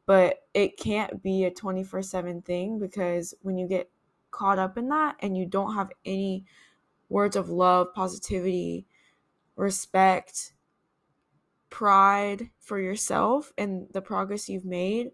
But 0.07 0.39
it 0.55 0.77
can't 0.77 1.23
be 1.23 1.45
a 1.45 1.51
24 1.51 2.03
7 2.03 2.43
thing 2.43 2.79
because 2.79 3.35
when 3.43 3.59
you 3.59 3.67
get 3.67 3.91
caught 4.31 4.59
up 4.59 4.79
in 4.79 4.89
that 4.89 5.17
and 5.21 5.37
you 5.37 5.47
don't 5.47 5.75
have 5.75 5.91
any 6.05 6.45
words 7.09 7.37
of 7.37 7.49
love, 7.49 7.95
positivity, 7.95 8.87
respect, 9.57 10.53
pride 11.71 12.51
for 12.61 12.79
yourself 12.79 13.53
and 13.59 13.89
the 13.93 14.01
progress 14.01 14.49
you've 14.49 14.65
made, 14.65 15.11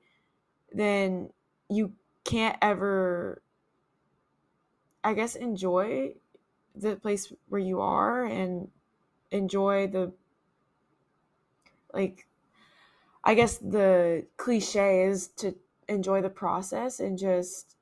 then 0.72 1.30
you 1.68 1.92
can't 2.24 2.56
ever, 2.60 3.42
I 5.02 5.14
guess, 5.14 5.34
enjoy 5.34 6.14
the 6.74 6.96
place 6.96 7.32
where 7.48 7.60
you 7.60 7.80
are 7.80 8.24
and 8.24 8.68
enjoy 9.30 9.86
the 9.86 10.12
like 11.92 12.26
I 13.24 13.34
guess 13.34 13.58
the 13.58 14.26
cliche 14.36 15.04
is 15.04 15.28
to 15.38 15.54
enjoy 15.88 16.22
the 16.22 16.30
process 16.30 17.00
and 17.00 17.18
just 17.18 17.76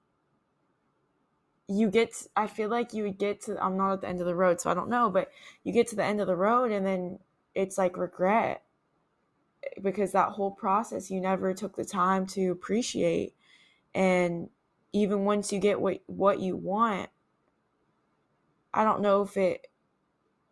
you 1.68 1.90
get 1.90 2.26
I 2.36 2.46
feel 2.46 2.68
like 2.68 2.92
you 2.92 3.04
would 3.04 3.18
get 3.18 3.42
to 3.42 3.62
I'm 3.62 3.76
not 3.76 3.92
at 3.92 4.00
the 4.02 4.08
end 4.08 4.20
of 4.20 4.26
the 4.26 4.34
road 4.34 4.60
so 4.60 4.70
I 4.70 4.74
don't 4.74 4.88
know 4.88 5.08
but 5.08 5.30
you 5.62 5.72
get 5.72 5.86
to 5.88 5.96
the 5.96 6.04
end 6.04 6.20
of 6.20 6.26
the 6.26 6.36
road 6.36 6.72
and 6.72 6.84
then 6.84 7.18
it's 7.54 7.78
like 7.78 7.96
regret 7.96 8.62
because 9.82 10.12
that 10.12 10.30
whole 10.30 10.50
process 10.50 11.10
you 11.10 11.20
never 11.20 11.54
took 11.54 11.76
the 11.76 11.84
time 11.84 12.26
to 12.26 12.50
appreciate. 12.50 13.34
And 13.94 14.48
even 14.92 15.24
once 15.24 15.52
you 15.52 15.58
get 15.58 15.80
what 15.80 16.00
what 16.06 16.40
you 16.40 16.56
want 16.56 17.10
I 18.72 18.84
don't 18.84 19.02
know 19.02 19.22
if 19.22 19.36
it 19.36 19.66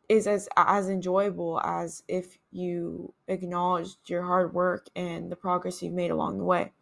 is 0.09 0.27
as 0.27 0.49
as 0.57 0.89
enjoyable 0.89 1.61
as 1.63 2.03
if 2.09 2.39
you 2.51 3.13
acknowledged 3.29 3.99
your 4.07 4.23
hard 4.23 4.55
work 4.55 4.89
and 4.97 5.31
the 5.31 5.37
progress 5.37 5.83
you've 5.83 5.93
made 5.93 6.11
along 6.11 6.39
the 6.39 6.45
way. 6.45 6.73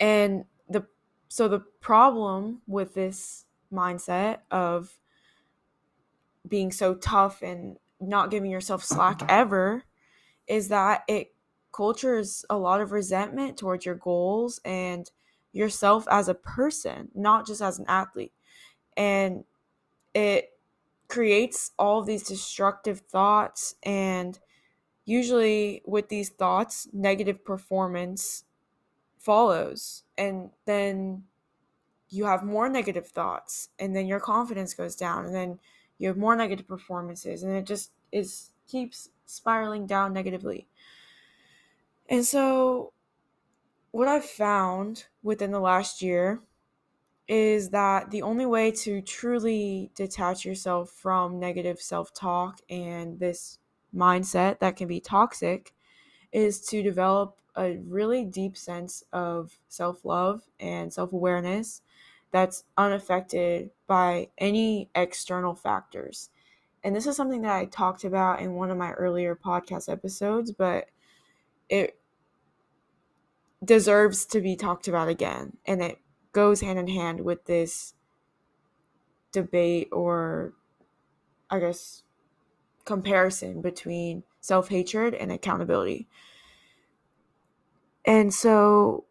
And 0.00 0.44
the 0.68 0.86
so 1.28 1.48
the 1.48 1.60
problem 1.80 2.62
with 2.66 2.94
this 2.94 3.44
mindset 3.72 4.38
of 4.50 4.98
being 6.48 6.72
so 6.72 6.94
tough 6.94 7.42
and 7.42 7.76
not 8.00 8.30
giving 8.30 8.50
yourself 8.50 8.82
slack 8.82 9.22
ever 9.28 9.82
is 10.46 10.68
that 10.68 11.04
it 11.06 11.34
cultures 11.72 12.46
a 12.48 12.56
lot 12.56 12.80
of 12.80 12.92
resentment 12.92 13.58
towards 13.58 13.84
your 13.84 13.94
goals 13.94 14.60
and 14.64 15.10
yourself 15.52 16.06
as 16.10 16.28
a 16.28 16.34
person, 16.34 17.10
not 17.14 17.46
just 17.46 17.60
as 17.60 17.78
an 17.78 17.84
athlete. 17.88 18.32
And 18.96 19.44
it 20.14 20.50
creates 21.08 21.72
all 21.78 22.02
these 22.02 22.22
destructive 22.22 23.00
thoughts 23.00 23.74
and 23.82 24.38
usually 25.04 25.82
with 25.86 26.08
these 26.08 26.28
thoughts 26.28 26.86
negative 26.92 27.44
performance 27.44 28.44
follows 29.18 30.04
and 30.18 30.50
then 30.66 31.24
you 32.10 32.24
have 32.24 32.44
more 32.44 32.68
negative 32.68 33.06
thoughts 33.06 33.70
and 33.78 33.94
then 33.96 34.06
your 34.06 34.20
confidence 34.20 34.74
goes 34.74 34.96
down 34.96 35.24
and 35.24 35.34
then 35.34 35.58
you 35.98 36.08
have 36.08 36.16
more 36.16 36.36
negative 36.36 36.66
performances 36.68 37.42
and 37.42 37.56
it 37.56 37.66
just 37.66 37.90
is 38.12 38.50
keeps 38.68 39.08
spiraling 39.26 39.86
down 39.86 40.12
negatively. 40.12 40.66
And 42.08 42.24
so 42.24 42.92
what 43.90 44.06
i've 44.06 44.24
found 44.24 45.06
within 45.22 45.50
the 45.50 45.58
last 45.58 46.02
year 46.02 46.40
is 47.28 47.70
that 47.70 48.10
the 48.10 48.22
only 48.22 48.46
way 48.46 48.70
to 48.70 49.02
truly 49.02 49.90
detach 49.94 50.44
yourself 50.44 50.90
from 50.90 51.38
negative 51.38 51.78
self 51.78 52.12
talk 52.14 52.60
and 52.70 53.20
this 53.20 53.58
mindset 53.94 54.58
that 54.60 54.76
can 54.76 54.88
be 54.88 55.00
toxic 55.00 55.74
is 56.32 56.60
to 56.66 56.82
develop 56.82 57.38
a 57.56 57.76
really 57.86 58.24
deep 58.24 58.56
sense 58.56 59.02
of 59.12 59.58
self 59.68 60.04
love 60.04 60.42
and 60.58 60.92
self 60.92 61.12
awareness 61.12 61.82
that's 62.30 62.64
unaffected 62.76 63.70
by 63.86 64.28
any 64.38 64.88
external 64.94 65.54
factors. 65.54 66.30
And 66.84 66.94
this 66.94 67.06
is 67.06 67.16
something 67.16 67.42
that 67.42 67.56
I 67.56 67.64
talked 67.66 68.04
about 68.04 68.40
in 68.40 68.54
one 68.54 68.70
of 68.70 68.78
my 68.78 68.92
earlier 68.92 69.34
podcast 69.34 69.90
episodes, 69.90 70.52
but 70.52 70.86
it 71.68 71.98
deserves 73.64 74.24
to 74.26 74.40
be 74.40 74.56
talked 74.56 74.88
about 74.88 75.08
again. 75.08 75.56
And 75.66 75.82
it 75.82 75.98
goes 76.38 76.60
hand 76.60 76.78
in 76.78 76.86
hand 76.86 77.20
with 77.22 77.46
this 77.46 77.94
debate 79.32 79.88
or 79.90 80.54
I 81.50 81.58
guess 81.58 82.04
comparison 82.84 83.60
between 83.60 84.22
self 84.40 84.68
hatred 84.68 85.14
and 85.14 85.32
accountability. 85.32 86.06
And 88.04 88.32
so 88.32 89.06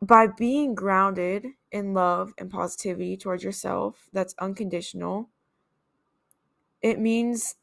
by 0.00 0.28
being 0.28 0.74
grounded 0.74 1.44
in 1.70 1.92
love 1.92 2.32
and 2.38 2.50
positivity 2.50 3.18
towards 3.18 3.44
yourself 3.44 4.08
that's 4.14 4.34
unconditional, 4.38 5.28
it 6.80 6.98
means 6.98 7.56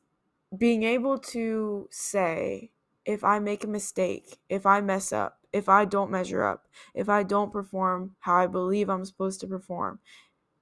being 0.56 0.84
able 0.84 1.18
to 1.18 1.88
say, 1.90 2.70
if 3.06 3.24
I 3.24 3.40
make 3.40 3.64
a 3.64 3.68
mistake, 3.68 4.38
if 4.50 4.68
I 4.68 4.82
mess 4.82 5.12
up, 5.12 5.39
if 5.54 5.70
I 5.70 5.86
don't 5.86 6.12
measure 6.12 6.44
up, 6.44 6.68
if 6.94 7.10
I 7.10 7.24
don't 7.24 7.52
perform 7.52 8.16
how 8.20 8.36
I 8.36 8.48
believe 8.48 8.90
I'm 8.90 9.06
supposed 9.06 9.42
to 9.42 9.48
perform, 9.48 10.00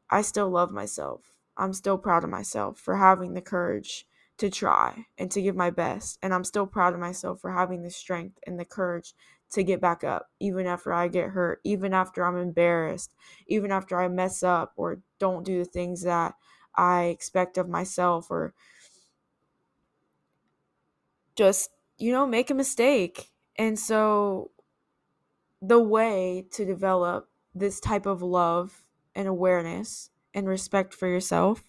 I 0.09 0.21
still 0.21 0.49
love 0.49 0.71
myself. 0.71 1.37
I'm 1.57 1.73
still 1.73 1.97
proud 1.97 2.23
of 2.23 2.29
myself 2.29 2.79
for 2.79 2.97
having 2.97 3.33
the 3.33 3.41
courage 3.41 4.07
to 4.37 4.49
try 4.49 5.07
and 5.17 5.31
to 5.31 5.41
give 5.41 5.55
my 5.55 5.69
best. 5.71 6.19
And 6.21 6.33
I'm 6.33 6.43
still 6.43 6.67
proud 6.67 6.93
of 6.93 6.99
myself 6.99 7.41
for 7.41 7.51
having 7.51 7.83
the 7.83 7.89
strength 7.89 8.37
and 8.45 8.59
the 8.59 8.65
courage 8.65 9.13
to 9.51 9.63
get 9.63 9.81
back 9.81 10.03
up, 10.03 10.29
even 10.39 10.67
after 10.67 10.93
I 10.93 11.07
get 11.07 11.29
hurt, 11.29 11.59
even 11.63 11.93
after 11.93 12.23
I'm 12.25 12.37
embarrassed, 12.37 13.13
even 13.47 13.71
after 13.71 13.99
I 13.99 14.07
mess 14.07 14.43
up 14.43 14.73
or 14.75 14.99
don't 15.19 15.45
do 15.45 15.59
the 15.59 15.65
things 15.65 16.03
that 16.03 16.35
I 16.75 17.05
expect 17.05 17.57
of 17.57 17.67
myself 17.67 18.29
or 18.29 18.53
just, 21.35 21.69
you 21.97 22.11
know, 22.11 22.25
make 22.25 22.49
a 22.49 22.53
mistake. 22.53 23.31
And 23.57 23.77
so 23.77 24.51
the 25.61 25.79
way 25.79 26.45
to 26.51 26.65
develop 26.65 27.29
this 27.55 27.79
type 27.79 28.05
of 28.05 28.21
love 28.21 28.83
and 29.15 29.27
awareness 29.27 30.11
and 30.33 30.47
respect 30.47 30.93
for 30.93 31.07
yourself, 31.07 31.63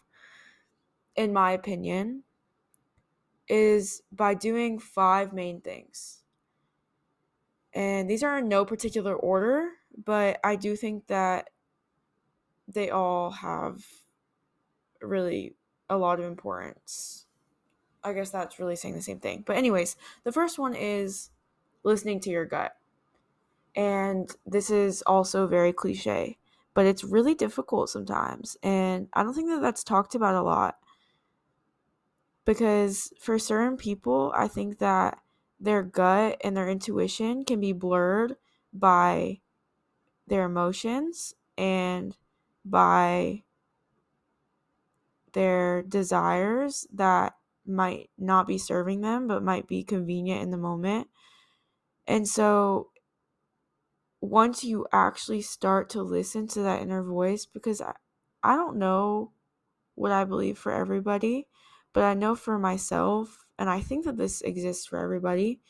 in 1.17 1.33
my 1.33 1.53
opinion, 1.53 2.23
is 3.49 4.03
by 4.13 4.35
doing 4.35 4.79
five 4.79 5.33
main 5.33 5.61
things. 5.61 6.23
And 7.73 8.09
these 8.09 8.23
are 8.23 8.39
in 8.39 8.49
no 8.49 8.65
particular 8.65 9.15
order, 9.15 9.71
but 10.05 10.39
I 10.45 10.57
do 10.57 10.77
think 10.77 11.07
that 11.07 11.51
they 12.67 12.91
all 12.91 13.31
have 13.31 13.85
really 15.01 15.55
a 15.89 15.97
lot 15.97 16.19
of 16.19 16.27
importance. 16.27 17.27
I 18.05 18.13
guess 18.13 18.31
that's 18.31 18.59
really 18.59 18.77
saying 18.77 18.95
the 18.95 19.03
same 19.03 19.21
thing. 19.21 19.43
But, 19.47 19.57
anyways, 19.57 19.97
the 20.25 20.33
first 20.33 20.59
one 20.59 20.75
is 20.75 21.31
listening 21.83 22.21
to 22.21 22.31
your 22.31 22.45
gut. 22.45 22.78
And 23.79 24.29
this 24.45 24.71
is 24.71 25.03
also 25.03 25.47
very 25.47 25.73
cliche, 25.73 26.37
but 26.75 26.85
it's 26.85 27.05
really 27.05 27.37
difficult 27.37 27.89
sometimes. 27.89 28.57
And 28.61 29.07
I 29.13 29.23
don't 29.23 29.35
think 29.35 29.51
that 29.51 29.63
that's 29.63 29.85
talked 29.85 30.17
about 30.17 30.35
a 30.35 30.43
lot. 30.43 30.79
Because 32.45 33.13
for 33.21 33.39
certain 33.39 33.77
people, 33.77 34.33
I 34.35 34.49
think 34.49 34.79
that 34.79 35.21
their 35.61 35.85
gut 35.85 36.41
and 36.43 36.57
their 36.57 36.69
intuition 36.69 37.45
can 37.45 37.61
be 37.61 37.71
blurred 37.71 38.35
by 38.73 39.39
their 40.27 40.47
emotions 40.47 41.37
and 41.57 42.17
by 42.65 43.45
their 45.35 45.83
desires 45.83 46.85
that 46.93 47.37
might 47.65 48.11
not 48.19 48.47
be 48.49 48.59
serving 48.59 49.03
them 49.03 49.29
but 49.29 49.43
might 49.43 49.69
be 49.69 49.85
convenient 49.85 50.43
in 50.43 50.51
the 50.51 50.57
moment. 50.57 51.07
And 52.09 52.27
so 52.27 52.89
once 54.21 54.65
you 54.65 54.87
actually 54.93 55.43
start 55.43 55.91
to 55.91 56.03
listen 56.03 56.47
to 56.49 56.63
that 56.63 56.83
inner 56.83 57.03
voice 57.03 57.47
because 57.47 57.81
I, 57.81 57.95
I 58.43 58.57
don't 58.57 58.79
know 58.79 59.33
what 59.95 60.13
I 60.13 60.25
believe 60.25 60.59
for 60.59 60.73
everybody, 60.73 61.49
but 61.93 62.05
I 62.05 62.15
know 62.15 62.35
for 62.37 62.59
myself 62.59 63.47
and 63.59 63.71
I 63.71 63.81
think 63.81 64.05
that 64.07 64.17
this 64.19 64.43
exists 64.43 64.87
for 64.87 64.99
everybody. 64.99 65.61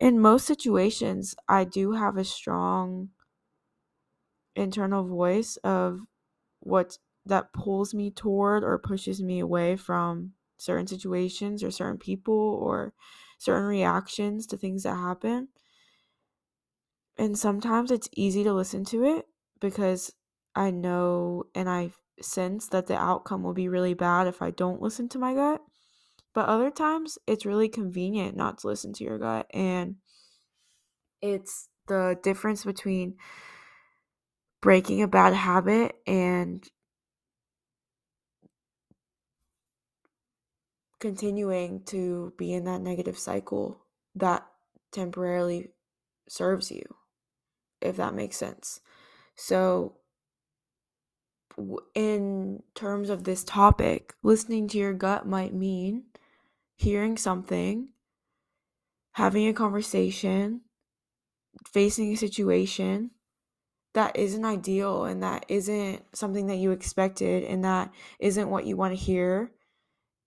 In 0.00 0.18
most 0.18 0.46
situations, 0.46 1.36
I 1.48 1.62
do 1.62 1.92
have 1.92 2.16
a 2.16 2.24
strong 2.24 3.10
internal 4.56 5.04
voice 5.04 5.56
of 5.58 6.00
what 6.60 6.98
that 7.26 7.52
pulls 7.52 7.94
me 7.94 8.10
toward 8.10 8.64
or 8.64 8.78
pushes 8.78 9.22
me 9.22 9.40
away 9.40 9.76
from 9.76 10.34
certain 10.58 10.86
situations 10.86 11.62
or 11.62 11.70
certain 11.70 11.98
people 11.98 12.34
or 12.34 12.94
certain 13.38 13.66
reactions 13.66 14.46
to 14.46 14.56
things 14.56 14.82
that 14.84 14.96
happen. 14.96 15.48
And 17.20 17.38
sometimes 17.38 17.90
it's 17.90 18.08
easy 18.16 18.42
to 18.44 18.54
listen 18.54 18.82
to 18.86 19.04
it 19.04 19.26
because 19.60 20.10
I 20.56 20.70
know 20.70 21.44
and 21.54 21.68
I 21.68 21.92
sense 22.22 22.66
that 22.68 22.86
the 22.86 22.96
outcome 22.96 23.42
will 23.42 23.52
be 23.52 23.68
really 23.68 23.92
bad 23.92 24.26
if 24.26 24.40
I 24.40 24.50
don't 24.50 24.80
listen 24.80 25.06
to 25.10 25.18
my 25.18 25.34
gut. 25.34 25.60
But 26.32 26.48
other 26.48 26.70
times 26.70 27.18
it's 27.26 27.44
really 27.44 27.68
convenient 27.68 28.38
not 28.38 28.56
to 28.60 28.68
listen 28.68 28.94
to 28.94 29.04
your 29.04 29.18
gut. 29.18 29.46
And 29.52 29.96
it's 31.20 31.68
the 31.88 32.18
difference 32.22 32.64
between 32.64 33.16
breaking 34.62 35.02
a 35.02 35.06
bad 35.06 35.34
habit 35.34 35.96
and 36.06 36.66
continuing 41.00 41.82
to 41.84 42.32
be 42.38 42.54
in 42.54 42.64
that 42.64 42.80
negative 42.80 43.18
cycle 43.18 43.84
that 44.14 44.46
temporarily 44.90 45.68
serves 46.26 46.70
you, 46.70 46.84
if 47.80 47.96
that 47.96 48.14
makes 48.14 48.36
sense. 48.36 48.80
So, 49.36 49.96
in 51.94 52.62
terms 52.74 53.10
of 53.10 53.24
this 53.24 53.44
topic, 53.44 54.14
listening 54.22 54.68
to 54.68 54.78
your 54.78 54.94
gut 54.94 55.26
might 55.26 55.54
mean 55.54 56.04
hearing 56.76 57.16
something, 57.16 57.88
having 59.12 59.48
a 59.48 59.52
conversation, 59.52 60.62
facing 61.72 62.12
a 62.12 62.16
situation 62.16 63.10
that 63.92 64.16
isn't 64.16 64.44
ideal 64.44 65.04
and 65.04 65.22
that 65.22 65.44
isn't 65.48 66.02
something 66.16 66.46
that 66.46 66.56
you 66.56 66.70
expected 66.70 67.44
and 67.44 67.64
that 67.64 67.92
isn't 68.18 68.48
what 68.48 68.64
you 68.64 68.76
want 68.76 68.96
to 68.96 69.04
hear 69.04 69.52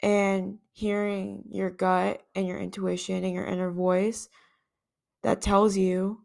and 0.01 0.60
hearing 0.74 1.43
your 1.50 1.69
gut 1.69 2.22
and 2.36 2.45
your 2.45 2.60
intuition 2.60 3.24
and 3.24 3.33
your 3.33 3.45
inner 3.45 3.72
voice 3.72 4.27
that 5.22 5.41
tells 5.41 5.77
you 5.77 6.23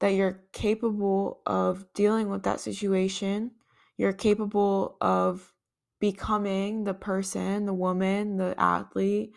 that 0.00 0.14
you're 0.14 0.42
capable 0.52 1.40
of 1.46 1.92
dealing 1.94 2.28
with 2.28 2.42
that 2.42 2.60
situation. 2.60 3.52
You're 3.96 4.12
capable 4.12 4.96
of 5.00 5.52
becoming 6.00 6.84
the 6.84 6.94
person, 6.94 7.66
the 7.66 7.74
woman, 7.74 8.36
the 8.36 8.54
athlete 8.58 9.32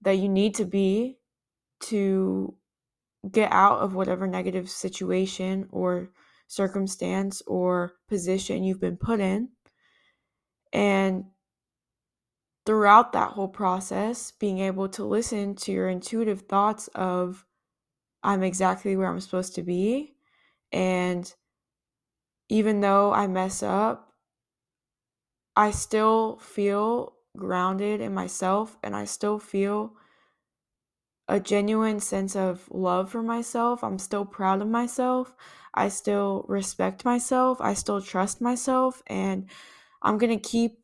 that 0.00 0.14
you 0.16 0.28
need 0.28 0.54
to 0.56 0.64
be 0.64 1.18
to 1.80 2.54
get 3.30 3.52
out 3.52 3.78
of 3.78 3.94
whatever 3.94 4.26
negative 4.26 4.68
situation 4.68 5.68
or 5.70 6.10
circumstance 6.48 7.42
or 7.46 7.94
position 8.08 8.64
you've 8.64 8.80
been 8.80 8.96
put 8.96 9.20
in. 9.20 9.48
And 10.72 11.24
throughout 12.64 13.12
that 13.12 13.30
whole 13.30 13.48
process, 13.48 14.32
being 14.32 14.58
able 14.58 14.88
to 14.90 15.04
listen 15.04 15.54
to 15.56 15.72
your 15.72 15.88
intuitive 15.88 16.42
thoughts 16.42 16.88
of, 16.94 17.44
I'm 18.22 18.42
exactly 18.42 18.96
where 18.96 19.08
I'm 19.08 19.20
supposed 19.20 19.54
to 19.56 19.62
be. 19.62 20.14
And 20.72 21.32
even 22.48 22.80
though 22.80 23.12
I 23.12 23.26
mess 23.26 23.62
up, 23.62 24.12
I 25.56 25.70
still 25.70 26.38
feel 26.38 27.14
grounded 27.36 28.00
in 28.00 28.14
myself 28.14 28.78
and 28.82 28.94
I 28.94 29.04
still 29.04 29.38
feel 29.38 29.94
a 31.28 31.40
genuine 31.40 32.00
sense 32.00 32.36
of 32.36 32.68
love 32.70 33.10
for 33.10 33.22
myself. 33.22 33.82
I'm 33.82 33.98
still 33.98 34.24
proud 34.24 34.60
of 34.60 34.68
myself. 34.68 35.34
I 35.74 35.88
still 35.88 36.44
respect 36.48 37.04
myself. 37.04 37.60
I 37.60 37.74
still 37.74 38.00
trust 38.00 38.40
myself. 38.40 39.02
And 39.06 39.48
I'm 40.02 40.18
going 40.18 40.36
to 40.38 40.48
keep 40.48 40.78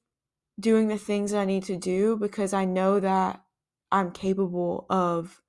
doing 0.58 0.88
the 0.88 0.98
things 0.98 1.34
I 1.34 1.44
need 1.44 1.64
to 1.64 1.76
do 1.76 2.16
because 2.16 2.52
I 2.52 2.64
know 2.64 3.00
that 3.00 3.42
I'm 3.92 4.10
capable 4.10 4.86
of 4.88 5.42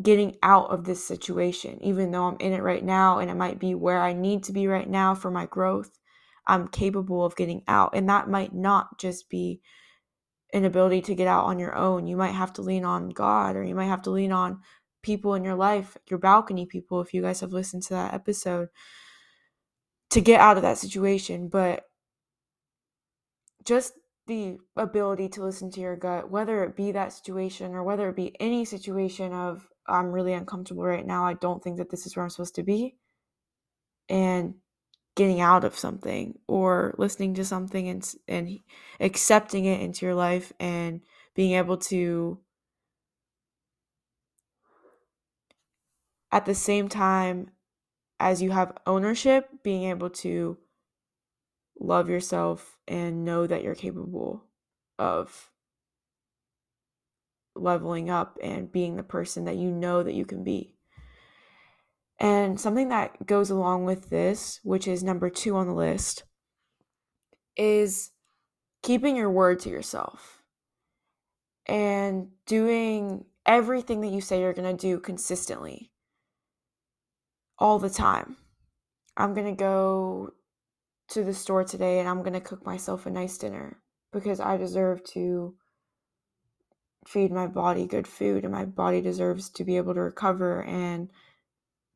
getting 0.00 0.36
out 0.42 0.70
of 0.70 0.84
this 0.84 1.04
situation, 1.04 1.82
even 1.82 2.10
though 2.10 2.26
I'm 2.26 2.36
in 2.40 2.52
it 2.52 2.62
right 2.62 2.84
now 2.84 3.18
and 3.18 3.30
it 3.30 3.36
might 3.36 3.58
be 3.58 3.74
where 3.74 4.00
I 4.00 4.12
need 4.12 4.44
to 4.44 4.52
be 4.52 4.66
right 4.66 4.88
now 4.88 5.14
for 5.14 5.30
my 5.30 5.46
growth. 5.46 5.98
I'm 6.46 6.68
capable 6.68 7.24
of 7.24 7.36
getting 7.36 7.62
out. 7.68 7.90
And 7.94 8.08
that 8.08 8.28
might 8.28 8.54
not 8.54 8.98
just 8.98 9.28
be 9.28 9.60
an 10.52 10.64
ability 10.64 11.02
to 11.02 11.14
get 11.14 11.28
out 11.28 11.44
on 11.44 11.58
your 11.58 11.76
own. 11.76 12.06
You 12.06 12.16
might 12.16 12.34
have 12.34 12.52
to 12.54 12.62
lean 12.62 12.84
on 12.84 13.10
God 13.10 13.56
or 13.56 13.62
you 13.62 13.74
might 13.74 13.86
have 13.86 14.02
to 14.02 14.10
lean 14.10 14.32
on 14.32 14.60
people 15.02 15.34
in 15.34 15.44
your 15.44 15.54
life, 15.54 15.96
your 16.08 16.18
balcony 16.18 16.66
people, 16.66 17.00
if 17.00 17.14
you 17.14 17.22
guys 17.22 17.40
have 17.40 17.52
listened 17.52 17.82
to 17.84 17.94
that 17.94 18.14
episode, 18.14 18.68
to 20.10 20.20
get 20.20 20.40
out 20.40 20.56
of 20.56 20.62
that 20.62 20.78
situation. 20.78 21.48
But 21.48 21.84
just 23.64 23.94
the 24.26 24.58
ability 24.76 25.28
to 25.30 25.42
listen 25.42 25.70
to 25.72 25.80
your 25.80 25.96
gut, 25.96 26.30
whether 26.30 26.64
it 26.64 26.76
be 26.76 26.92
that 26.92 27.12
situation 27.12 27.74
or 27.74 27.82
whether 27.82 28.08
it 28.08 28.16
be 28.16 28.36
any 28.40 28.64
situation 28.64 29.32
of, 29.32 29.69
I'm 29.88 30.12
really 30.12 30.32
uncomfortable 30.32 30.84
right 30.84 31.06
now, 31.06 31.26
I 31.26 31.34
don't 31.34 31.62
think 31.62 31.78
that 31.78 31.90
this 31.90 32.06
is 32.06 32.16
where 32.16 32.24
I'm 32.24 32.30
supposed 32.30 32.56
to 32.56 32.62
be. 32.62 32.96
And 34.08 34.54
getting 35.16 35.40
out 35.40 35.64
of 35.64 35.76
something 35.76 36.38
or 36.46 36.94
listening 36.98 37.34
to 37.34 37.44
something 37.44 37.88
and 37.88 38.14
and 38.28 38.58
accepting 39.00 39.64
it 39.64 39.80
into 39.80 40.06
your 40.06 40.14
life 40.14 40.52
and 40.60 41.02
being 41.34 41.52
able 41.52 41.76
to 41.76 42.38
at 46.32 46.46
the 46.46 46.54
same 46.54 46.88
time 46.88 47.50
as 48.18 48.40
you 48.40 48.50
have 48.50 48.76
ownership 48.86 49.48
being 49.62 49.84
able 49.84 50.10
to 50.10 50.56
love 51.78 52.08
yourself 52.08 52.78
and 52.86 53.24
know 53.24 53.46
that 53.46 53.62
you're 53.62 53.74
capable 53.74 54.44
of 54.98 55.49
leveling 57.60 58.10
up 58.10 58.38
and 58.42 58.72
being 58.72 58.96
the 58.96 59.02
person 59.02 59.44
that 59.44 59.56
you 59.56 59.70
know 59.70 60.02
that 60.02 60.14
you 60.14 60.24
can 60.24 60.42
be. 60.42 60.74
And 62.18 62.60
something 62.60 62.90
that 62.90 63.26
goes 63.26 63.50
along 63.50 63.84
with 63.84 64.10
this, 64.10 64.60
which 64.62 64.86
is 64.86 65.02
number 65.02 65.30
two 65.30 65.56
on 65.56 65.66
the 65.66 65.72
list, 65.72 66.24
is 67.56 68.10
keeping 68.82 69.16
your 69.16 69.30
word 69.30 69.60
to 69.60 69.70
yourself 69.70 70.42
and 71.66 72.28
doing 72.46 73.24
everything 73.46 74.00
that 74.02 74.12
you 74.12 74.20
say 74.20 74.40
you're 74.40 74.52
going 74.52 74.76
to 74.76 74.80
do 74.80 75.00
consistently 75.00 75.90
all 77.58 77.78
the 77.78 77.90
time. 77.90 78.36
I'm 79.16 79.34
going 79.34 79.46
to 79.46 79.58
go 79.58 80.30
to 81.08 81.24
the 81.24 81.34
store 81.34 81.64
today 81.64 82.00
and 82.00 82.08
I'm 82.08 82.20
going 82.20 82.34
to 82.34 82.40
cook 82.40 82.64
myself 82.64 83.06
a 83.06 83.10
nice 83.10 83.36
dinner 83.38 83.78
because 84.12 84.40
I 84.40 84.56
deserve 84.56 85.04
to 85.12 85.54
feed 87.06 87.32
my 87.32 87.46
body 87.46 87.86
good 87.86 88.06
food 88.06 88.44
and 88.44 88.52
my 88.52 88.64
body 88.64 89.00
deserves 89.00 89.48
to 89.50 89.64
be 89.64 89.76
able 89.76 89.94
to 89.94 90.00
recover 90.00 90.62
and 90.64 91.10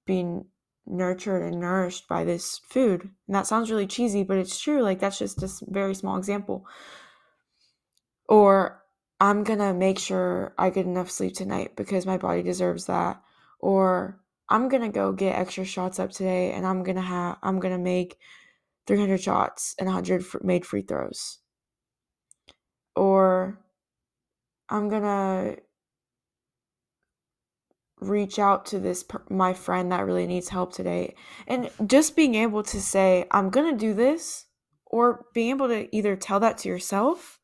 being 0.06 0.46
nurtured 0.86 1.42
and 1.42 1.60
nourished 1.60 2.08
by 2.08 2.24
this 2.24 2.60
food. 2.68 3.02
And 3.26 3.34
that 3.34 3.46
sounds 3.46 3.70
really 3.70 3.86
cheesy, 3.86 4.22
but 4.22 4.38
it's 4.38 4.60
true. 4.60 4.82
Like, 4.82 5.00
that's 5.00 5.18
just 5.18 5.42
a 5.42 5.50
very 5.68 5.94
small 5.94 6.16
example. 6.16 6.66
Or, 8.28 8.82
I'm 9.20 9.44
gonna 9.44 9.72
make 9.72 9.98
sure 9.98 10.54
I 10.58 10.70
get 10.70 10.86
enough 10.86 11.10
sleep 11.10 11.34
tonight 11.34 11.76
because 11.76 12.04
my 12.04 12.18
body 12.18 12.42
deserves 12.42 12.86
that. 12.86 13.22
Or, 13.60 14.20
I'm 14.48 14.68
gonna 14.68 14.90
go 14.90 15.12
get 15.12 15.38
extra 15.38 15.64
shots 15.64 15.98
up 15.98 16.10
today 16.10 16.52
and 16.52 16.66
I'm 16.66 16.82
gonna 16.82 17.00
have, 17.00 17.38
I'm 17.42 17.60
gonna 17.60 17.78
make 17.78 18.18
300 18.86 19.20
shots 19.20 19.74
and 19.78 19.86
100 19.86 20.24
made 20.42 20.66
free 20.66 20.82
throws. 20.82 21.38
Or, 22.94 23.63
I'm 24.68 24.88
gonna 24.88 25.56
reach 28.00 28.38
out 28.38 28.66
to 28.66 28.78
this 28.78 29.04
my 29.30 29.54
friend 29.54 29.92
that 29.92 30.04
really 30.04 30.26
needs 30.26 30.48
help 30.48 30.72
today 30.72 31.14
and 31.46 31.70
just 31.86 32.16
being 32.16 32.34
able 32.34 32.62
to 32.62 32.80
say 32.80 33.24
i'm 33.30 33.48
going 33.48 33.70
to 33.72 33.78
do 33.78 33.94
this 33.94 34.46
or 34.84 35.24
being 35.32 35.50
able 35.50 35.68
to 35.68 35.94
either 35.96 36.16
tell 36.16 36.40
that 36.40 36.58
to 36.58 36.68
yourself 36.68 37.38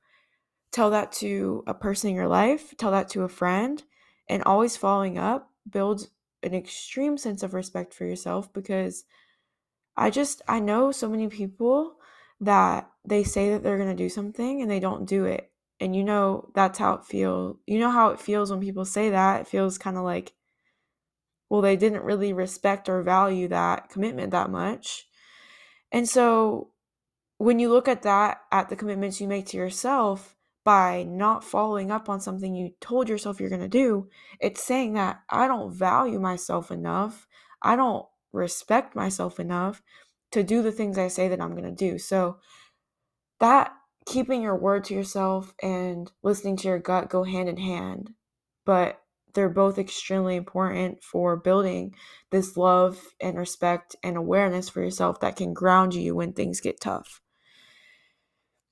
tell 0.72 0.90
that 0.90 1.12
to 1.12 1.62
a 1.66 1.72
person 1.72 2.10
in 2.10 2.16
your 2.16 2.28
life 2.28 2.74
tell 2.76 2.90
that 2.90 3.08
to 3.08 3.22
a 3.22 3.28
friend 3.28 3.84
and 4.28 4.42
always 4.42 4.76
following 4.76 5.16
up 5.16 5.50
builds 5.70 6.10
an 6.42 6.52
extreme 6.52 7.16
sense 7.16 7.42
of 7.42 7.54
respect 7.54 7.94
for 7.94 8.04
yourself 8.04 8.52
because 8.52 9.04
i 9.96 10.10
just 10.10 10.42
i 10.48 10.58
know 10.58 10.90
so 10.90 11.08
many 11.08 11.28
people 11.28 11.96
that 12.40 12.90
they 13.04 13.22
say 13.22 13.50
that 13.50 13.62
they're 13.62 13.78
going 13.78 13.94
to 13.94 14.02
do 14.02 14.08
something 14.08 14.62
and 14.62 14.70
they 14.70 14.80
don't 14.80 15.06
do 15.06 15.24
it. 15.24 15.49
And 15.80 15.96
you 15.96 16.04
know 16.04 16.50
that's 16.54 16.78
how 16.78 16.94
it 16.94 17.04
feels. 17.04 17.56
You 17.66 17.78
know 17.78 17.90
how 17.90 18.10
it 18.10 18.20
feels 18.20 18.50
when 18.50 18.60
people 18.60 18.84
say 18.84 19.10
that. 19.10 19.40
It 19.40 19.48
feels 19.48 19.78
kind 19.78 19.96
of 19.96 20.04
like 20.04 20.34
well, 21.50 21.60
they 21.60 21.76
didn't 21.76 22.04
really 22.04 22.32
respect 22.32 22.88
or 22.88 23.02
value 23.02 23.48
that 23.48 23.88
commitment 23.90 24.30
that 24.30 24.50
much. 24.50 25.08
And 25.90 26.08
so 26.08 26.70
when 27.38 27.58
you 27.58 27.68
look 27.68 27.88
at 27.88 28.02
that, 28.02 28.42
at 28.52 28.68
the 28.68 28.76
commitments 28.76 29.20
you 29.20 29.26
make 29.26 29.46
to 29.46 29.56
yourself 29.56 30.36
by 30.64 31.02
not 31.02 31.42
following 31.42 31.90
up 31.90 32.08
on 32.08 32.20
something 32.20 32.54
you 32.54 32.70
told 32.80 33.08
yourself 33.08 33.40
you're 33.40 33.48
going 33.48 33.60
to 33.60 33.68
do, 33.68 34.08
it's 34.38 34.62
saying 34.62 34.92
that 34.94 35.22
I 35.28 35.48
don't 35.48 35.74
value 35.74 36.20
myself 36.20 36.70
enough. 36.70 37.26
I 37.60 37.74
don't 37.74 38.06
respect 38.32 38.94
myself 38.94 39.40
enough 39.40 39.82
to 40.30 40.44
do 40.44 40.62
the 40.62 40.70
things 40.70 40.96
I 40.96 41.08
say 41.08 41.26
that 41.26 41.40
I'm 41.40 41.56
going 41.56 41.64
to 41.64 41.72
do. 41.72 41.98
So 41.98 42.38
that 43.40 43.72
keeping 44.10 44.42
your 44.42 44.56
word 44.56 44.82
to 44.82 44.94
yourself 44.94 45.54
and 45.62 46.10
listening 46.24 46.56
to 46.56 46.66
your 46.66 46.80
gut 46.80 47.08
go 47.08 47.22
hand 47.22 47.48
in 47.48 47.56
hand. 47.56 48.10
But 48.66 49.00
they're 49.34 49.48
both 49.48 49.78
extremely 49.78 50.34
important 50.34 51.04
for 51.04 51.36
building 51.36 51.94
this 52.30 52.56
love 52.56 53.00
and 53.20 53.38
respect 53.38 53.94
and 54.02 54.16
awareness 54.16 54.68
for 54.68 54.82
yourself 54.82 55.20
that 55.20 55.36
can 55.36 55.54
ground 55.54 55.94
you 55.94 56.16
when 56.16 56.32
things 56.32 56.60
get 56.60 56.80
tough. 56.80 57.20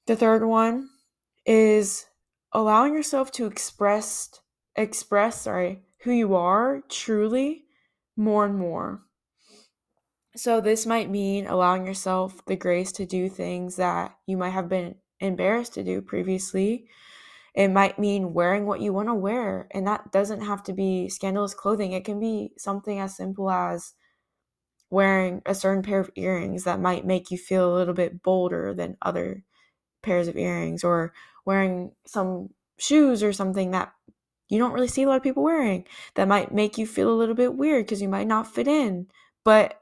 The 0.07 0.17
third 0.17 0.45
one 0.45 0.89
is 1.47 2.07
allowing 2.51 2.93
yourself 2.93 3.31
to 3.33 3.47
express 3.47 4.41
express 4.75 5.43
sorry 5.43 5.83
who 6.03 6.11
you 6.11 6.35
are 6.35 6.83
truly 6.89 7.65
more 8.17 8.45
and 8.45 8.59
more. 8.59 9.03
So 10.35 10.61
this 10.61 10.85
might 10.85 11.11
mean 11.11 11.47
allowing 11.47 11.87
yourself 11.87 12.45
the 12.47 12.57
grace 12.57 12.91
to 12.93 13.07
do 13.07 13.29
things 13.29 13.77
that 13.77 14.17
you 14.27 14.37
might 14.37 14.51
have 14.51 14.69
been 14.69 14.97
embarrassed 15.21 15.75
to 15.75 15.83
do 15.83 16.01
previously 16.01 16.89
it 17.59 17.73
might 17.73 17.99
mean 17.99 18.35
wearing 18.35 18.67
what 18.67 18.81
you 18.81 18.93
want 18.93 19.09
to 19.09 19.15
wear. 19.15 19.67
And 19.73 19.85
that 19.89 20.13
doesn't 20.13 20.43
have 20.43 20.63
to 20.63 20.73
be 20.73 21.09
scandalous 21.09 21.55
clothing. 21.55 21.91
It 21.91 22.05
can 22.05 22.21
be 22.21 22.53
something 22.57 23.01
as 23.01 23.17
simple 23.17 23.51
as 23.51 23.95
wearing 24.91 25.43
a 25.45 25.57
certain 25.57 25.83
pair 25.83 25.99
of 25.99 26.09
earrings 26.15 26.63
that 26.63 26.81
might 26.81 27.05
make 27.05 27.33
you 27.33 27.37
feel 27.37 27.75
a 27.75 27.77
little 27.77 27.95
bit 27.95 28.23
bolder 28.23 28.75
than 28.75 28.97
other 29.03 29.43
pairs 30.05 30.29
of 30.29 30.37
earrings, 30.37 30.85
or 30.85 31.13
wearing 31.45 31.91
some 32.07 32.51
shoes 32.79 33.25
or 33.25 33.33
something 33.33 33.73
that 33.73 33.93
you 34.49 34.59
don't 34.59 34.73
really 34.73 34.87
see 34.87 35.03
a 35.03 35.09
lot 35.09 35.17
of 35.17 35.23
people 35.25 35.43
wearing 35.43 35.85
that 36.15 36.29
might 36.29 36.55
make 36.55 36.79
you 36.79 36.87
feel 36.87 37.11
a 37.11 37.19
little 37.19 37.35
bit 37.35 37.55
weird 37.55 37.85
because 37.85 38.01
you 38.01 38.09
might 38.09 38.29
not 38.29 38.47
fit 38.47 38.69
in. 38.69 39.09
But 39.45 39.81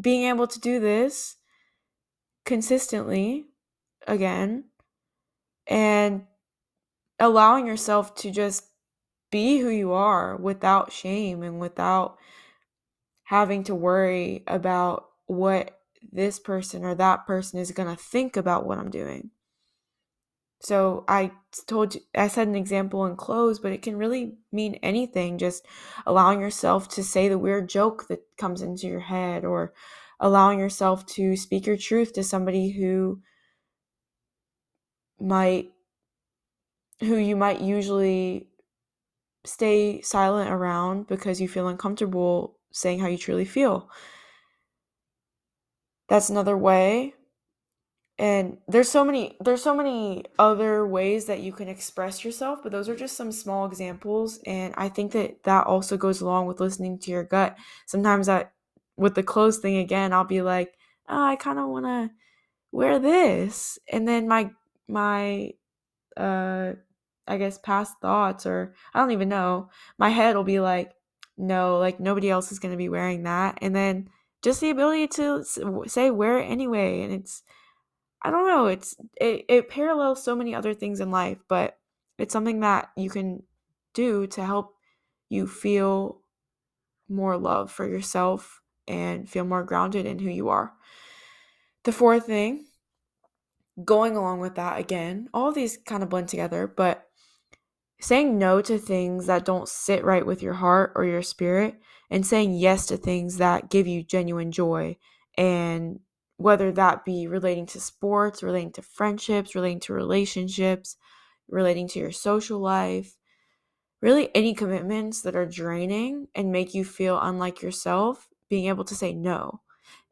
being 0.00 0.24
able 0.24 0.48
to 0.48 0.58
do 0.58 0.80
this 0.80 1.36
consistently 2.44 3.46
again 4.06 4.64
and 5.66 6.26
allowing 7.18 7.66
yourself 7.66 8.14
to 8.16 8.30
just 8.30 8.64
be 9.30 9.58
who 9.58 9.68
you 9.68 9.92
are 9.92 10.36
without 10.36 10.92
shame 10.92 11.42
and 11.42 11.60
without 11.60 12.18
having 13.24 13.64
to 13.64 13.74
worry 13.74 14.44
about 14.46 15.06
what 15.26 15.80
this 16.12 16.38
person 16.38 16.84
or 16.84 16.94
that 16.94 17.26
person 17.26 17.58
is 17.58 17.72
going 17.72 17.88
to 17.88 18.00
think 18.00 18.36
about 18.36 18.66
what 18.66 18.78
I'm 18.78 18.90
doing. 18.90 19.30
So 20.60 21.04
I 21.08 21.32
told 21.66 21.94
you, 21.94 22.00
I 22.14 22.28
said 22.28 22.48
an 22.48 22.54
example 22.54 23.04
in 23.06 23.16
clothes, 23.16 23.58
but 23.58 23.72
it 23.72 23.82
can 23.82 23.96
really 23.96 24.38
mean 24.50 24.76
anything. 24.82 25.36
Just 25.36 25.66
allowing 26.06 26.40
yourself 26.40 26.88
to 26.90 27.02
say 27.04 27.28
the 27.28 27.38
weird 27.38 27.68
joke 27.68 28.08
that 28.08 28.22
comes 28.38 28.62
into 28.62 28.86
your 28.86 29.00
head, 29.00 29.44
or 29.44 29.74
allowing 30.20 30.58
yourself 30.58 31.04
to 31.06 31.36
speak 31.36 31.66
your 31.66 31.76
truth 31.76 32.14
to 32.14 32.22
somebody 32.22 32.70
who 32.70 33.20
might 35.20 35.70
who 37.00 37.16
you 37.16 37.36
might 37.36 37.60
usually 37.60 38.48
stay 39.44 40.00
silent 40.00 40.50
around 40.50 41.06
because 41.06 41.40
you 41.40 41.48
feel 41.48 41.68
uncomfortable 41.68 42.58
saying 42.72 42.98
how 42.98 43.06
you 43.06 43.18
truly 43.18 43.44
feel. 43.44 43.90
That's 46.08 46.30
another 46.30 46.56
way. 46.56 47.14
And 48.16 48.58
there's 48.68 48.88
so 48.88 49.04
many 49.04 49.36
there's 49.40 49.62
so 49.62 49.74
many 49.74 50.24
other 50.38 50.86
ways 50.86 51.24
that 51.26 51.40
you 51.40 51.52
can 51.52 51.68
express 51.68 52.24
yourself, 52.24 52.60
but 52.62 52.70
those 52.70 52.88
are 52.88 52.94
just 52.94 53.16
some 53.16 53.32
small 53.32 53.66
examples 53.66 54.38
and 54.46 54.72
I 54.76 54.88
think 54.88 55.12
that 55.12 55.42
that 55.42 55.66
also 55.66 55.96
goes 55.96 56.20
along 56.20 56.46
with 56.46 56.60
listening 56.60 56.98
to 57.00 57.10
your 57.10 57.24
gut. 57.24 57.56
Sometimes 57.86 58.28
that 58.28 58.52
with 58.96 59.16
the 59.16 59.24
clothes 59.24 59.58
thing 59.58 59.78
again, 59.78 60.12
I'll 60.12 60.24
be 60.24 60.42
like, 60.42 60.74
oh, 61.08 61.22
I 61.24 61.34
kind 61.34 61.58
of 61.58 61.68
want 61.68 61.86
to 61.86 62.10
wear 62.70 63.00
this. 63.00 63.80
And 63.90 64.06
then 64.06 64.28
my 64.28 64.50
my 64.88 65.52
uh 66.16 66.72
I 67.26 67.38
guess 67.38 67.58
past 67.58 67.94
thoughts 68.02 68.46
or 68.46 68.74
I 68.92 69.00
don't 69.00 69.12
even 69.12 69.28
know. 69.28 69.70
My 69.98 70.10
head 70.10 70.36
will 70.36 70.44
be 70.44 70.60
like, 70.60 70.92
no, 71.38 71.78
like 71.78 71.98
nobody 71.98 72.30
else 72.30 72.52
is 72.52 72.58
going 72.58 72.72
to 72.72 72.78
be 72.78 72.90
wearing 72.90 73.22
that. 73.22 73.58
And 73.62 73.74
then 73.74 74.10
just 74.42 74.60
the 74.60 74.70
ability 74.70 75.08
to 75.08 75.42
say 75.86 76.10
wear 76.10 76.38
it 76.38 76.44
anyway 76.44 77.02
and 77.02 77.12
it's 77.12 77.42
I 78.22 78.30
don't 78.30 78.46
know, 78.46 78.66
it's 78.66 78.94
it, 79.16 79.44
it 79.48 79.68
parallels 79.68 80.22
so 80.22 80.34
many 80.34 80.54
other 80.54 80.74
things 80.74 81.00
in 81.00 81.10
life, 81.10 81.38
but 81.48 81.78
it's 82.18 82.32
something 82.32 82.60
that 82.60 82.90
you 82.96 83.10
can 83.10 83.42
do 83.92 84.26
to 84.28 84.44
help 84.44 84.74
you 85.28 85.46
feel 85.46 86.20
more 87.08 87.36
love 87.36 87.70
for 87.70 87.86
yourself 87.86 88.62
and 88.88 89.28
feel 89.28 89.44
more 89.44 89.62
grounded 89.62 90.06
in 90.06 90.18
who 90.18 90.30
you 90.30 90.48
are. 90.48 90.72
The 91.84 91.92
fourth 91.92 92.26
thing, 92.26 92.66
going 93.82 94.16
along 94.16 94.40
with 94.40 94.54
that 94.54 94.78
again, 94.78 95.28
all 95.34 95.52
these 95.52 95.78
kind 95.78 96.02
of 96.02 96.08
blend 96.08 96.28
together, 96.28 96.66
but 96.66 97.08
saying 98.00 98.38
no 98.38 98.60
to 98.60 98.78
things 98.78 99.26
that 99.26 99.44
don't 99.44 99.68
sit 99.68 100.04
right 100.04 100.26
with 100.26 100.42
your 100.42 100.54
heart 100.54 100.92
or 100.94 101.04
your 101.04 101.22
spirit 101.22 101.80
and 102.10 102.26
saying 102.26 102.52
yes 102.54 102.86
to 102.86 102.96
things 102.96 103.38
that 103.38 103.70
give 103.70 103.86
you 103.86 104.02
genuine 104.02 104.52
joy 104.52 104.96
and 105.36 105.98
whether 106.36 106.72
that 106.72 107.04
be 107.04 107.26
relating 107.26 107.66
to 107.66 107.80
sports, 107.80 108.42
relating 108.42 108.72
to 108.72 108.82
friendships, 108.82 109.54
relating 109.54 109.80
to 109.80 109.92
relationships, 109.92 110.96
relating 111.48 111.88
to 111.88 111.98
your 111.98 112.12
social 112.12 112.58
life, 112.58 113.16
really 114.02 114.30
any 114.34 114.52
commitments 114.54 115.22
that 115.22 115.36
are 115.36 115.46
draining 115.46 116.26
and 116.34 116.52
make 116.52 116.74
you 116.74 116.84
feel 116.84 117.18
unlike 117.20 117.62
yourself, 117.62 118.28
being 118.50 118.66
able 118.66 118.84
to 118.84 118.94
say 118.94 119.14
no. 119.14 119.60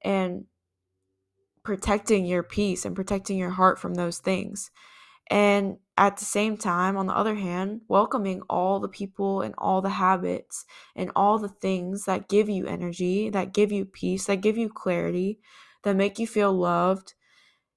And 0.03 0.47
protecting 1.65 2.27
your 2.27 2.43
peace 2.43 2.85
and 2.85 2.97
protecting 2.97 3.39
your 3.39 3.51
heart 3.51 3.79
from 3.79 3.95
those 3.95 4.19
things. 4.19 4.71
And 5.31 5.79
at 5.97 6.17
the 6.17 6.25
same 6.25 6.57
time, 6.57 6.97
on 6.97 7.07
the 7.07 7.17
other 7.17 7.35
hand, 7.35 7.83
welcoming 7.89 8.43
all 8.51 8.81
the 8.81 8.89
people 8.89 9.43
and 9.43 9.55
all 9.57 9.81
the 9.81 9.91
habits 9.91 10.65
and 10.97 11.11
all 11.15 11.39
the 11.39 11.49
things 11.49 12.05
that 12.05 12.29
give 12.29 12.49
you 12.49 12.67
energy, 12.67 13.31
that 13.31 13.55
give 13.55 13.71
you 13.73 13.85
peace, 13.85 14.27
that 14.27 14.41
give 14.41 14.57
you 14.57 14.69
clarity, 14.69 15.39
that 15.85 15.97
make 15.97 16.19
you 16.19 16.27
feel 16.27 16.53
loved, 16.53 17.15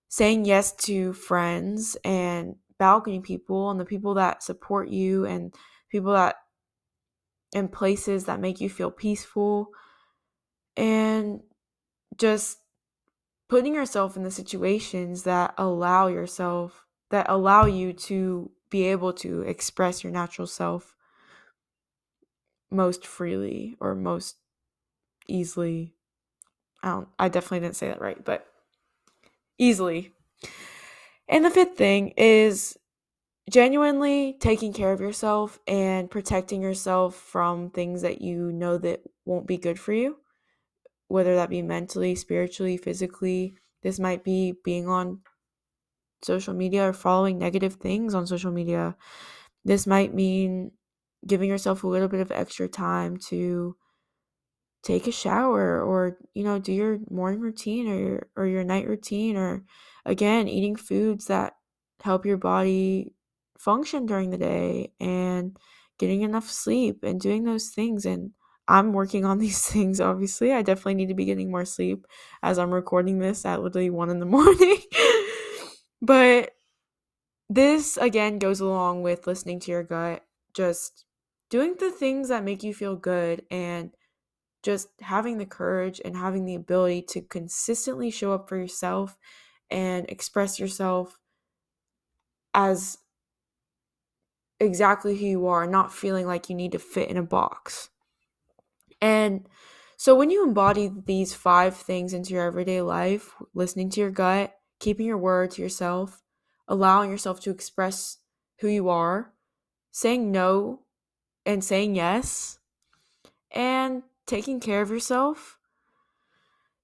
saying 0.10 0.46
yes 0.46 0.74
to 0.74 1.14
friends 1.14 1.96
and 2.04 2.56
balcony 2.78 3.20
people 3.20 3.70
and 3.70 3.80
the 3.80 3.86
people 3.86 4.16
that 4.16 4.44
support 4.44 4.90
you 4.90 5.26
and 5.26 5.54
people 5.90 6.14
that 6.14 6.36
in 7.54 7.68
places 7.70 8.26
that 8.26 8.40
make 8.40 8.60
you 8.60 8.70
feel 8.70 8.92
peaceful 8.92 9.70
and 10.76 11.40
just 12.18 12.58
putting 13.48 13.76
yourself 13.76 14.16
in 14.16 14.24
the 14.24 14.32
situations 14.32 15.24
that 15.24 15.54
allow 15.58 16.08
yourself 16.08 16.86
that 17.12 17.28
allow 17.30 17.66
you 17.66 17.94
to 17.94 18.52
be 18.70 18.86
able 18.86 19.14
to 19.14 19.42
express 19.42 20.04
your 20.04 20.12
natural 20.12 20.48
self 20.48 20.96
most 22.72 23.06
freely 23.06 23.78
or 23.80 23.96
most 23.96 24.38
easily. 25.28 25.94
I 26.84 26.90
don't 26.90 27.08
I 27.20 27.30
definitely 27.30 27.62
didn't 27.62 27.76
say 27.76 27.88
that 27.88 28.02
right, 28.02 28.24
but 28.24 28.48
easily. 29.58 30.12
And 31.28 31.44
the 31.44 31.50
fifth 31.50 31.78
thing 31.78 32.10
is 32.18 32.78
genuinely 33.50 34.38
taking 34.40 34.74
care 34.74 34.92
of 34.92 35.02
yourself 35.02 35.60
and 35.68 36.10
protecting 36.10 36.62
yourself 36.62 37.16
from 37.16 37.70
things 37.70 38.02
that 38.02 38.22
you 38.22 38.52
know 38.52 38.78
that 38.78 39.02
won't 39.26 39.48
be 39.48 39.58
good 39.58 39.80
for 39.80 39.94
you, 39.94 40.18
whether 41.08 41.36
that 41.36 41.50
be 41.50 41.62
mentally, 41.62 42.16
spiritually, 42.16 42.78
physically. 42.78 43.56
This 43.84 44.00
might 44.00 44.24
be 44.24 44.54
being 44.64 44.88
on 44.88 45.22
social 46.24 46.54
media 46.54 46.90
or 46.90 46.94
following 46.94 47.38
negative 47.38 47.76
things 47.76 48.14
on 48.14 48.28
social 48.28 48.52
media. 48.52 48.96
This 49.64 49.86
might 49.86 50.14
mean 50.14 50.72
giving 51.26 51.50
yourself 51.50 51.84
a 51.84 51.88
little 51.88 52.08
bit 52.08 52.20
of 52.22 52.32
extra 52.32 52.68
time 52.68 53.18
to 53.18 53.76
take 54.84 55.08
a 55.08 55.12
shower 55.12 55.82
or 55.82 56.18
you 56.36 56.44
know 56.44 56.60
do 56.60 56.72
your 56.72 57.00
morning 57.10 57.40
routine 57.40 57.88
or 57.88 57.98
your, 57.98 58.28
or 58.36 58.46
your 58.46 58.64
night 58.64 58.88
routine 58.88 59.36
or 59.36 59.64
again 60.06 60.48
eating 60.48 60.76
foods 60.76 61.26
that 61.26 61.54
help 62.02 62.24
your 62.24 62.38
body 62.38 63.12
function 63.58 64.06
during 64.06 64.30
the 64.30 64.38
day 64.38 64.94
and 65.00 65.58
getting 65.98 66.22
enough 66.22 66.48
sleep 66.52 67.00
and 67.04 67.20
doing 67.20 67.44
those 67.44 67.70
things 67.70 68.06
and 68.06 68.30
I'm 68.68 68.94
working 68.94 69.26
on 69.26 69.40
these 69.40 69.62
things 69.68 70.00
obviously. 70.02 70.52
I 70.54 70.62
definitely 70.62 70.96
need 70.96 71.10
to 71.10 71.14
be 71.14 71.26
getting 71.26 71.52
more 71.52 71.66
sleep 71.66 72.08
as 72.44 72.58
I'm 72.60 72.74
recording 72.74 73.20
this 73.20 73.46
at 73.46 73.62
literally 73.62 73.90
1 73.90 74.10
in 74.10 74.20
the 74.20 74.26
morning. 74.38 74.78
But 76.02 76.52
this 77.50 77.98
again 77.98 78.40
goes 78.40 78.60
along 78.60 79.04
with 79.04 79.28
listening 79.28 79.60
to 79.62 79.72
your 79.72 79.84
gut, 79.84 80.24
just 80.54 81.06
doing 81.50 81.76
the 81.80 81.92
things 81.92 82.30
that 82.30 82.44
make 82.44 82.64
you 82.64 82.74
feel 82.74 82.96
good 82.96 83.44
and 83.52 83.92
just 84.64 84.90
having 85.02 85.38
the 85.38 85.46
courage 85.46 86.02
and 86.04 86.18
having 86.18 86.46
the 86.46 86.56
ability 86.56 87.04
to 87.04 87.22
consistently 87.22 88.10
show 88.10 88.34
up 88.34 88.50
for 88.50 88.58
yourself 88.58 89.16
and 89.70 90.10
express 90.10 90.60
yourself 90.60 91.20
as 92.54 92.98
exactly 94.60 95.18
who 95.18 95.26
you 95.26 95.48
are, 95.48 95.68
not 95.68 95.94
feeling 95.94 96.26
like 96.26 96.50
you 96.50 96.56
need 96.56 96.72
to 96.72 96.80
fit 96.80 97.10
in 97.10 97.18
a 97.18 97.24
box. 97.24 97.90
And 99.06 99.48
so 99.98 100.16
when 100.16 100.32
you 100.32 100.44
embody 100.44 100.90
these 101.06 101.32
five 101.32 101.78
things 101.78 102.12
into 102.12 102.34
your 102.34 102.44
everyday 102.44 102.82
life, 102.82 103.36
listening 103.54 103.92
to 103.92 104.02
your 104.02 104.10
gut, 104.10 104.56
keeping 104.80 105.06
your 105.06 105.20
word 105.20 105.52
to 105.52 105.62
yourself, 105.62 106.24
allowing 106.68 107.12
yourself 107.12 107.40
to 107.42 107.52
express 107.52 108.18
who 108.62 108.68
you 108.68 108.90
are, 108.90 109.32
saying 109.92 110.32
no 110.32 110.80
and 111.46 111.64
saying 111.64 111.94
yes, 111.94 112.58
and 113.52 114.02
taking 114.26 114.60
care 114.60 114.82
of 114.82 114.90
yourself, 114.90 115.60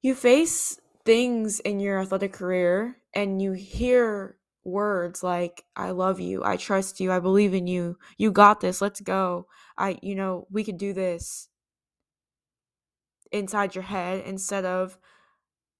you 0.03 0.13
face 0.13 0.79
things 1.03 1.59
in 1.61 1.79
your 1.79 2.01
athletic 2.01 2.33
career 2.33 2.97
and 3.15 3.41
you 3.41 3.53
hear 3.53 4.37
words 4.63 5.23
like 5.23 5.65
I 5.75 5.89
love 5.89 6.19
you, 6.19 6.43
I 6.43 6.57
trust 6.57 6.99
you, 6.99 7.11
I 7.11 7.17
believe 7.17 7.55
in 7.55 7.65
you, 7.65 7.97
you 8.15 8.31
got 8.31 8.61
this, 8.61 8.79
let's 8.79 9.01
go. 9.01 9.47
I 9.75 9.97
you 10.03 10.13
know, 10.13 10.45
we 10.51 10.63
could 10.63 10.77
do 10.77 10.93
this 10.93 11.47
inside 13.31 13.75
your 13.75 13.83
head 13.83 14.23
instead 14.25 14.65
of 14.65 14.97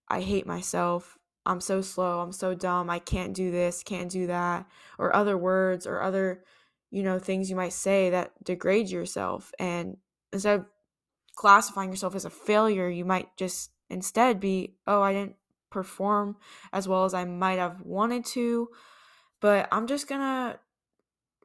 I 0.08 0.22
hate 0.22 0.46
myself. 0.46 1.18
I'm 1.46 1.62
so 1.62 1.82
slow. 1.82 2.20
I'm 2.20 2.32
so 2.32 2.54
dumb. 2.54 2.90
I 2.90 3.00
can't 3.00 3.34
do 3.34 3.50
this, 3.50 3.82
can't 3.84 4.12
do 4.12 4.28
that, 4.28 4.68
or 5.00 5.16
other 5.16 5.38
words 5.38 5.88
or 5.88 6.02
other, 6.02 6.44
you 6.92 7.02
know, 7.02 7.18
things 7.18 7.50
you 7.50 7.56
might 7.56 7.74
say 7.74 8.10
that 8.12 8.32
degrade 8.44 8.90
yourself. 8.90 9.52
And 9.58 9.98
instead 10.32 10.60
of 10.60 10.66
classifying 11.36 11.90
yourself 11.90 12.14
as 12.14 12.26
a 12.26 12.30
failure, 12.30 12.90
you 12.90 13.06
might 13.06 13.36
just 13.38 13.72
instead 13.90 14.40
be, 14.40 14.76
oh, 14.86 15.02
I 15.02 15.14
didn't 15.14 15.36
perform 15.70 16.36
as 16.74 16.88
well 16.88 17.06
as 17.06 17.14
I 17.14 17.26
might 17.26 17.60
have 17.60 17.82
wanted 17.82 18.26
to, 18.26 18.68
but 19.40 19.68
I'm 19.72 19.88
just 19.88 20.08
gonna 20.08 20.60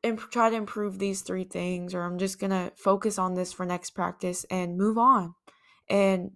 imp- 0.02 0.30
try 0.30 0.50
to 0.50 0.56
improve 0.56 0.98
these 0.98 1.22
three 1.22 1.44
things, 1.44 1.94
or 1.94 2.02
I'm 2.02 2.18
just 2.18 2.38
gonna 2.38 2.72
focus 2.76 3.18
on 3.18 3.34
this 3.34 3.52
for 3.52 3.64
next 3.64 3.90
practice 3.90 4.44
and 4.50 4.76
move 4.76 4.98
on 4.98 5.34
and 5.88 6.32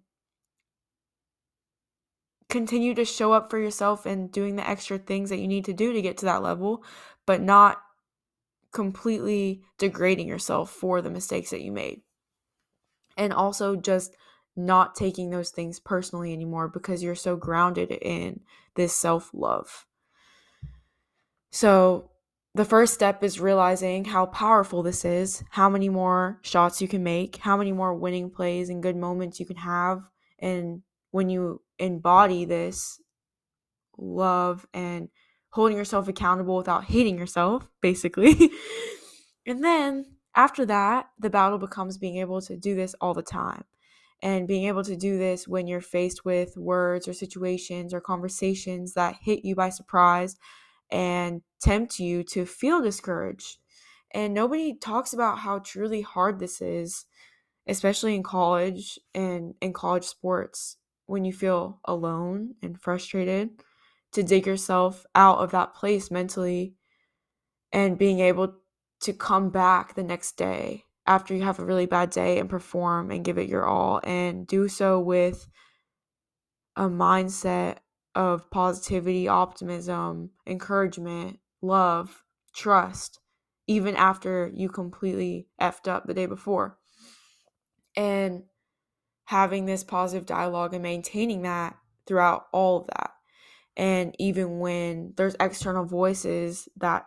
continue 2.48 2.94
to 2.94 3.04
show 3.04 3.32
up 3.32 3.50
for 3.50 3.58
yourself 3.58 4.04
and 4.06 4.30
doing 4.30 4.56
the 4.56 4.68
extra 4.68 4.98
things 4.98 5.30
that 5.30 5.38
you 5.38 5.48
need 5.48 5.64
to 5.64 5.72
do 5.72 5.92
to 5.92 6.02
get 6.02 6.18
to 6.18 6.26
that 6.26 6.42
level, 6.42 6.84
but 7.24 7.40
not 7.40 7.80
completely 8.72 9.62
degrading 9.78 10.28
yourself 10.28 10.70
for 10.70 11.00
the 11.00 11.10
mistakes 11.10 11.50
that 11.50 11.62
you 11.62 11.72
made. 11.72 12.02
And 13.16 13.32
also 13.32 13.76
just 13.76 14.16
not 14.56 14.94
taking 14.94 15.30
those 15.30 15.50
things 15.50 15.78
personally 15.78 16.32
anymore 16.32 16.68
because 16.68 17.02
you're 17.02 17.14
so 17.14 17.36
grounded 17.36 17.90
in 17.90 18.40
this 18.74 18.94
self 18.94 19.30
love. 19.32 19.86
So, 21.50 22.09
the 22.54 22.64
first 22.64 22.94
step 22.94 23.22
is 23.22 23.38
realizing 23.38 24.04
how 24.04 24.26
powerful 24.26 24.82
this 24.82 25.04
is, 25.04 25.44
how 25.50 25.68
many 25.68 25.88
more 25.88 26.40
shots 26.42 26.82
you 26.82 26.88
can 26.88 27.02
make, 27.02 27.36
how 27.36 27.56
many 27.56 27.70
more 27.70 27.94
winning 27.94 28.30
plays 28.30 28.68
and 28.68 28.82
good 28.82 28.96
moments 28.96 29.38
you 29.38 29.46
can 29.46 29.56
have. 29.56 30.02
And 30.38 30.82
when 31.12 31.28
you 31.28 31.62
embody 31.78 32.44
this 32.44 33.00
love 33.96 34.66
and 34.74 35.08
holding 35.50 35.76
yourself 35.76 36.08
accountable 36.08 36.56
without 36.56 36.84
hating 36.84 37.18
yourself, 37.18 37.68
basically. 37.80 38.50
and 39.46 39.62
then 39.62 40.06
after 40.34 40.66
that, 40.66 41.06
the 41.18 41.30
battle 41.30 41.58
becomes 41.58 41.98
being 41.98 42.16
able 42.16 42.40
to 42.42 42.56
do 42.56 42.74
this 42.74 42.94
all 43.00 43.14
the 43.14 43.22
time. 43.22 43.64
And 44.22 44.46
being 44.46 44.66
able 44.66 44.84
to 44.84 44.96
do 44.96 45.16
this 45.16 45.48
when 45.48 45.66
you're 45.66 45.80
faced 45.80 46.26
with 46.26 46.54
words 46.56 47.08
or 47.08 47.14
situations 47.14 47.94
or 47.94 48.02
conversations 48.02 48.92
that 48.92 49.16
hit 49.22 49.46
you 49.46 49.54
by 49.54 49.70
surprise 49.70 50.36
and 50.90 51.42
tempt 51.60 51.98
you 51.98 52.22
to 52.24 52.44
feel 52.46 52.82
discouraged. 52.82 53.58
And 54.12 54.34
nobody 54.34 54.74
talks 54.74 55.12
about 55.12 55.38
how 55.38 55.60
truly 55.60 56.00
hard 56.00 56.38
this 56.38 56.60
is, 56.60 57.06
especially 57.66 58.14
in 58.14 58.22
college 58.22 58.98
and 59.14 59.54
in 59.60 59.72
college 59.72 60.04
sports 60.04 60.76
when 61.06 61.24
you 61.24 61.32
feel 61.32 61.80
alone 61.84 62.54
and 62.62 62.80
frustrated 62.80 63.50
to 64.12 64.22
dig 64.22 64.46
yourself 64.46 65.06
out 65.14 65.38
of 65.38 65.52
that 65.52 65.74
place 65.74 66.10
mentally 66.10 66.74
and 67.72 67.98
being 67.98 68.20
able 68.20 68.54
to 69.00 69.12
come 69.12 69.50
back 69.50 69.94
the 69.94 70.02
next 70.02 70.36
day 70.36 70.84
after 71.06 71.34
you 71.34 71.42
have 71.42 71.58
a 71.58 71.64
really 71.64 71.86
bad 71.86 72.10
day 72.10 72.38
and 72.38 72.48
perform 72.50 73.10
and 73.10 73.24
give 73.24 73.38
it 73.38 73.48
your 73.48 73.64
all 73.64 74.00
and 74.04 74.46
do 74.46 74.68
so 74.68 75.00
with 75.00 75.48
a 76.76 76.88
mindset 76.88 77.78
of 78.14 78.50
positivity, 78.50 79.28
optimism, 79.28 80.30
encouragement, 80.46 81.38
love, 81.62 82.24
trust, 82.54 83.20
even 83.66 83.94
after 83.96 84.50
you 84.54 84.68
completely 84.68 85.46
effed 85.60 85.88
up 85.88 86.06
the 86.06 86.14
day 86.14 86.26
before. 86.26 86.78
And 87.96 88.44
having 89.24 89.66
this 89.66 89.84
positive 89.84 90.26
dialogue 90.26 90.74
and 90.74 90.82
maintaining 90.82 91.42
that 91.42 91.76
throughout 92.06 92.46
all 92.52 92.78
of 92.80 92.86
that. 92.88 93.12
And 93.76 94.14
even 94.18 94.58
when 94.58 95.14
there's 95.16 95.36
external 95.38 95.84
voices 95.84 96.68
that 96.76 97.06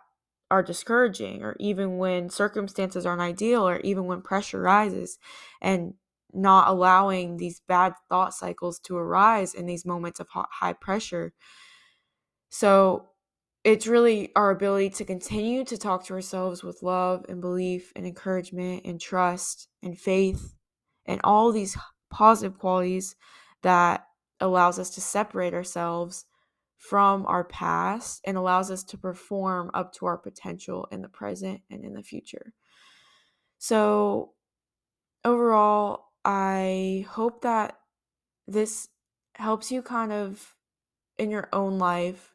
are 0.50 0.62
discouraging, 0.62 1.42
or 1.42 1.56
even 1.60 1.98
when 1.98 2.30
circumstances 2.30 3.04
aren't 3.04 3.20
ideal, 3.20 3.68
or 3.68 3.80
even 3.80 4.06
when 4.06 4.22
pressure 4.22 4.60
rises, 4.60 5.18
and 5.60 5.94
not 6.34 6.68
allowing 6.68 7.36
these 7.36 7.60
bad 7.66 7.94
thought 8.08 8.34
cycles 8.34 8.78
to 8.80 8.96
arise 8.96 9.54
in 9.54 9.66
these 9.66 9.86
moments 9.86 10.20
of 10.20 10.28
high 10.30 10.72
pressure. 10.72 11.32
So 12.48 13.08
it's 13.64 13.86
really 13.86 14.30
our 14.36 14.50
ability 14.50 14.90
to 14.90 15.04
continue 15.04 15.64
to 15.64 15.78
talk 15.78 16.04
to 16.06 16.14
ourselves 16.14 16.62
with 16.62 16.82
love 16.82 17.24
and 17.28 17.40
belief 17.40 17.92
and 17.96 18.06
encouragement 18.06 18.84
and 18.84 19.00
trust 19.00 19.68
and 19.82 19.98
faith 19.98 20.54
and 21.06 21.20
all 21.24 21.50
these 21.50 21.76
positive 22.10 22.58
qualities 22.58 23.16
that 23.62 24.06
allows 24.40 24.78
us 24.78 24.90
to 24.90 25.00
separate 25.00 25.54
ourselves 25.54 26.26
from 26.76 27.24
our 27.26 27.44
past 27.44 28.20
and 28.26 28.36
allows 28.36 28.70
us 28.70 28.84
to 28.84 28.98
perform 28.98 29.70
up 29.72 29.94
to 29.94 30.04
our 30.04 30.18
potential 30.18 30.86
in 30.92 31.00
the 31.00 31.08
present 31.08 31.62
and 31.70 31.82
in 31.82 31.94
the 31.94 32.02
future. 32.02 32.52
So 33.58 34.32
overall, 35.24 36.03
I 36.24 37.06
hope 37.10 37.42
that 37.42 37.78
this 38.46 38.88
helps 39.34 39.70
you 39.70 39.82
kind 39.82 40.12
of 40.12 40.54
in 41.18 41.30
your 41.30 41.48
own 41.52 41.78
life 41.78 42.34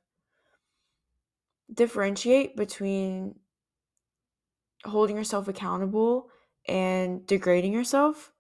differentiate 1.74 2.56
between 2.56 3.36
holding 4.86 5.16
yourself 5.16 5.48
accountable 5.48 6.30
and 6.68 7.26
degrading 7.26 7.74
yourself. 7.74 8.32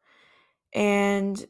And 0.73 1.45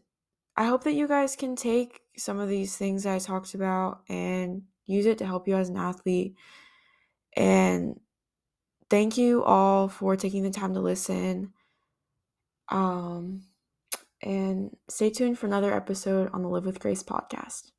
I 0.55 0.65
hope 0.65 0.83
that 0.83 0.93
you 0.93 1.07
guys 1.07 1.35
can 1.35 1.55
take 1.55 2.01
some 2.17 2.39
of 2.39 2.49
these 2.49 2.75
things 2.75 3.05
I 3.05 3.19
talked 3.19 3.53
about 3.53 4.01
and 4.09 4.63
use 4.85 5.05
it 5.05 5.17
to 5.19 5.25
help 5.25 5.47
you 5.47 5.55
as 5.55 5.69
an 5.69 5.77
athlete. 5.77 6.35
And 7.35 7.99
thank 8.89 9.17
you 9.17 9.43
all 9.43 9.88
for 9.88 10.15
taking 10.15 10.43
the 10.43 10.49
time 10.49 10.73
to 10.73 10.79
listen. 10.79 11.53
Um, 12.69 13.43
and 14.21 14.75
stay 14.89 15.10
tuned 15.10 15.39
for 15.39 15.47
another 15.47 15.73
episode 15.73 16.29
on 16.34 16.41
the 16.41 16.49
Live 16.49 16.65
with 16.65 16.79
Grace 16.79 17.03
podcast. 17.03 17.71